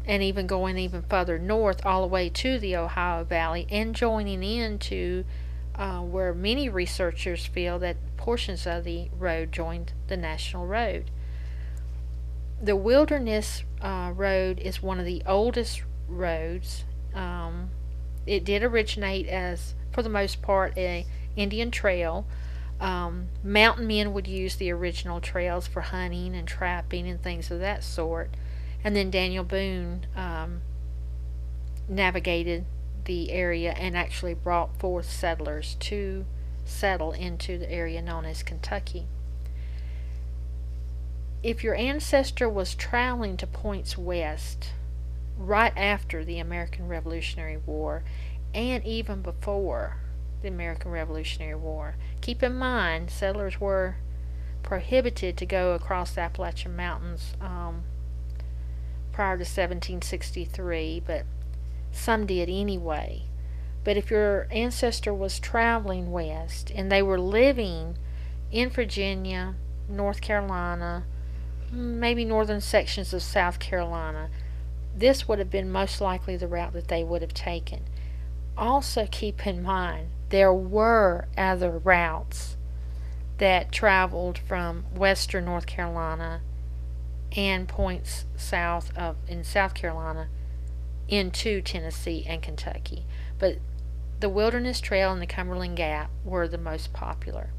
and 0.07 0.23
even 0.23 0.47
going 0.47 0.77
even 0.79 1.03
further 1.03 1.39
north 1.39 1.85
all 1.85 2.03
the 2.03 2.09
way 2.09 2.29
to 2.29 2.59
the 2.59 2.77
Ohio 2.77 3.25
Valley 3.25 3.67
and 3.71 3.95
joining 3.95 4.43
into 4.43 5.25
uh, 5.75 6.01
where 6.01 6.35
many 6.35 6.69
researchers 6.69 7.47
feel 7.47 7.79
that 7.79 7.97
portions 8.17 8.67
of 8.67 8.85
the 8.85 9.09
road 9.19 9.51
joined 9.51 9.93
the 10.09 10.17
National 10.17 10.67
Road. 10.67 11.11
The 12.63 12.77
Wilderness 12.77 13.65
uh, 13.81 14.13
Road 14.15 14.59
is 14.61 14.83
one 14.83 14.99
of 14.99 15.05
the 15.05 15.23
oldest 15.27 15.83
roads. 16.09 16.85
Um, 17.15 17.71
it 18.27 18.45
did 18.45 18.63
originate 18.63 19.27
as, 19.27 19.75
for 19.93 20.03
the 20.03 20.09
most 20.09 20.41
part, 20.43 20.77
a 20.77 21.07
Indian 21.37 21.71
trail 21.71 22.27
um, 22.81 23.29
mountain 23.43 23.87
men 23.87 24.13
would 24.13 24.27
use 24.27 24.57
the 24.57 24.71
original 24.71 25.21
trails 25.21 25.67
for 25.67 25.81
hunting 25.81 26.35
and 26.35 26.47
trapping 26.47 27.09
and 27.09 27.23
things 27.23 27.51
of 27.51 27.61
that 27.61 27.83
sort. 27.85 28.31
And 28.85 28.95
then 28.95 29.11
Daniel 29.11 29.45
Boone 29.45 30.07
um, 30.15 30.61
navigated 31.89 32.67
the 33.07 33.33
area 33.33 33.73
and 33.73 33.97
actually 33.97 34.35
brought 34.35 34.79
forth 34.79 35.11
settlers 35.11 35.77
to 35.81 36.27
settle 36.65 37.13
into 37.13 37.59
the 37.59 37.71
area 37.71 38.01
known 38.03 38.25
as 38.25 38.43
Kentucky. 38.43 39.07
If 41.43 41.65
your 41.65 41.75
ancestor 41.75 42.49
was 42.49 42.75
traveling 42.75 43.37
to 43.39 43.47
points 43.47 43.99
west 43.99 44.71
right 45.37 45.73
after 45.77 46.25
the 46.25 46.39
American 46.39 46.89
Revolutionary 46.89 47.59
War 47.59 48.03
and 48.55 48.85
even 48.85 49.21
before, 49.21 49.97
the 50.45 50.49
American 50.49 50.91
Revolutionary 50.91 51.57
War. 51.57 51.97
Keep 52.21 52.43
in 52.43 52.55
mind, 52.55 53.11
settlers 53.11 53.61
were 53.61 53.97
prohibited 54.63 55.37
to 55.39 55.47
go 55.47 55.73
across 55.73 56.13
the 56.13 56.21
Appalachian 56.21 56.77
Mountains 56.77 57.35
um, 57.41 57.83
prior 59.15 59.37
to 59.37 59.43
1763, 59.43 61.01
but 61.07 61.25
some 61.93 62.27
did 62.27 62.49
anyway. 62.49 63.23
But 63.85 63.97
if 63.97 64.11
your 64.11 64.49
ancestor 64.51 65.15
was 65.15 65.39
traveling 65.39 66.11
west 66.11 66.73
and 66.75 66.91
they 66.91 67.01
were 67.01 67.21
living 67.21 67.97
in 68.51 68.71
Virginia, 68.71 69.55
North 69.89 70.21
Carolina, 70.21 71.05
maybe 71.71 72.25
northern 72.25 72.61
sections 72.61 73.15
of 73.15 73.23
South 73.23 73.61
Carolina, 73.61 74.31
this 74.97 75.29
would 75.29 75.39
have 75.39 75.51
been 75.51 75.71
most 75.71 76.01
likely 76.01 76.37
the 76.37 76.49
route 76.49 76.73
that 76.73 76.89
they 76.89 77.05
would 77.05 77.23
have 77.23 77.35
taken. 77.35 77.85
Also, 78.57 79.07
keep 79.09 79.47
in 79.47 79.63
mind 79.63 80.09
there 80.31 80.53
were 80.53 81.29
other 81.39 81.71
routes 81.71 82.57
that 83.39 83.71
traveled 83.71 84.39
from 84.39 84.85
western 84.93 85.45
North 85.45 85.67
Carolina 85.67 86.41
and 87.37 87.69
points 87.69 88.25
south 88.37 88.97
of 88.97 89.17
in 89.27 89.45
South 89.45 89.75
Carolina 89.75 90.29
into 91.09 91.61
Tennessee 91.61 92.25
and 92.27 92.43
Kentucky. 92.43 93.05
But 93.39 93.59
the 94.21 94.29
Wilderness 94.29 94.81
Trail 94.81 95.13
and 95.13 95.21
the 95.21 95.27
Cumberland 95.27 95.77
Gap 95.77 96.11
were 96.25 96.49
the 96.49 96.59
most 96.59 96.93
popular. 96.93 97.51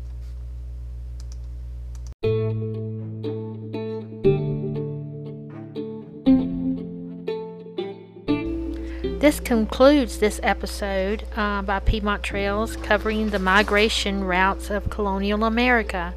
This 9.20 9.40
concludes 9.40 10.20
this 10.20 10.40
episode 10.44 11.24
uh, 11.36 11.64
by 11.64 11.80
Piedmont 11.80 12.22
Trails 12.22 12.76
covering 12.78 13.32
the 13.32 13.40
migration 13.40 14.24
routes 14.24 14.70
of 14.70 14.90
colonial 14.92 15.44
America. 15.44 16.14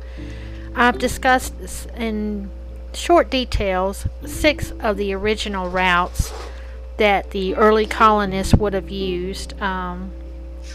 I've 0.74 0.98
discussed 0.98 1.54
in 1.96 2.50
short 2.92 3.30
details 3.30 4.06
six 4.26 4.72
of 4.80 4.96
the 4.96 5.12
original 5.12 5.68
routes 5.68 6.32
that 6.96 7.30
the 7.30 7.54
early 7.54 7.86
colonists 7.86 8.54
would 8.54 8.72
have 8.72 8.90
used 8.90 9.60
um, 9.60 10.10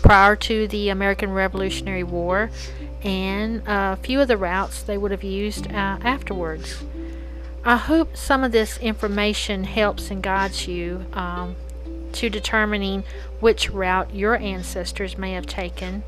prior 0.02 0.36
to 0.36 0.68
the 0.68 0.90
American 0.90 1.32
Revolutionary 1.32 2.04
War 2.04 2.50
and 3.04 3.62
a 3.68 3.98
few 3.98 4.22
of 4.22 4.28
the 4.28 4.38
routes 4.38 4.82
they 4.82 4.98
would 4.98 5.12
have 5.12 5.24
used 5.24 5.68
uh, 5.68 5.98
afterwards. 6.02 6.84
I 7.66 7.78
hope 7.78 8.18
some 8.18 8.44
of 8.44 8.52
this 8.52 8.78
information 8.80 9.66
helps 9.66 10.12
and 10.12 10.22
guides 10.22 10.68
you 10.68 11.06
um, 11.14 11.56
to 12.14 12.30
determining 12.30 13.04
which 13.40 13.70
route 13.70 14.14
your 14.14 14.36
ancestors 14.36 15.18
may 15.18 15.34
have 15.34 15.46
taken 15.46 16.04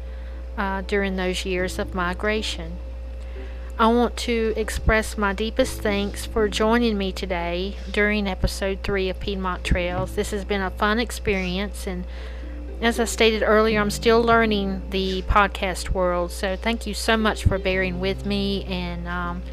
uh, 0.57 0.81
during 0.81 1.15
those 1.15 1.45
years 1.45 1.79
of 1.79 1.93
migration. 1.93 2.77
I 3.77 3.87
want 3.87 4.15
to 4.17 4.53
express 4.55 5.17
my 5.17 5.33
deepest 5.33 5.81
thanks 5.81 6.25
for 6.25 6.47
joining 6.47 6.97
me 6.97 7.11
today 7.11 7.75
during 7.91 8.25
episode 8.25 8.79
3 8.83 9.09
of 9.09 9.19
Piedmont 9.19 9.65
Trails. 9.65 10.15
This 10.15 10.31
has 10.31 10.45
been 10.45 10.61
a 10.61 10.69
fun 10.69 10.97
experience, 10.97 11.85
and 11.85 12.05
as 12.79 13.01
I 13.01 13.03
stated 13.03 13.43
earlier, 13.43 13.81
I'm 13.81 13.91
still 13.91 14.21
learning 14.21 14.83
the 14.91 15.23
podcast 15.23 15.89
world. 15.89 16.31
So 16.31 16.55
thank 16.55 16.87
you 16.87 16.93
so 16.93 17.17
much 17.17 17.43
for 17.43 17.57
bearing 17.57 17.99
with 17.99 18.25
me 18.25 18.63
and 18.63 19.09
um, 19.09 19.43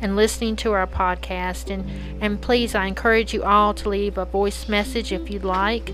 and 0.00 0.14
listening 0.14 0.54
to 0.56 0.70
our 0.70 0.86
podcast. 0.86 1.68
And 1.68 1.90
and 2.22 2.40
please, 2.40 2.76
I 2.76 2.86
encourage 2.86 3.34
you 3.34 3.42
all 3.42 3.74
to 3.74 3.88
leave 3.88 4.16
a 4.16 4.24
voice 4.24 4.68
message 4.68 5.10
if 5.10 5.28
you'd 5.28 5.42
like, 5.42 5.90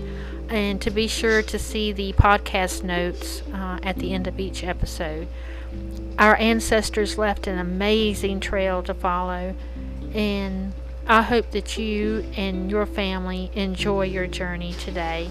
and 0.47 0.79
to 0.81 0.91
be 0.91 1.07
sure 1.07 1.41
to 1.41 1.57
see 1.57 1.91
the 1.91 2.13
podcast 2.13 2.83
notes 2.83 3.41
uh, 3.51 3.79
at 3.81 3.95
the 3.95 4.13
end 4.13 4.27
of 4.27 4.39
each 4.39 4.63
episode. 4.63 5.27
Our 6.19 6.35
ancestors 6.35 7.17
left 7.17 7.47
an 7.47 7.57
amazing 7.57 8.41
trail 8.41 8.83
to 8.83 8.93
follow, 8.93 9.55
and 10.13 10.73
I 11.07 11.21
hope 11.21 11.51
that 11.51 11.77
you 11.77 12.25
and 12.35 12.69
your 12.69 12.85
family 12.85 13.49
enjoy 13.53 14.07
your 14.07 14.27
journey 14.27 14.73
today. 14.73 15.29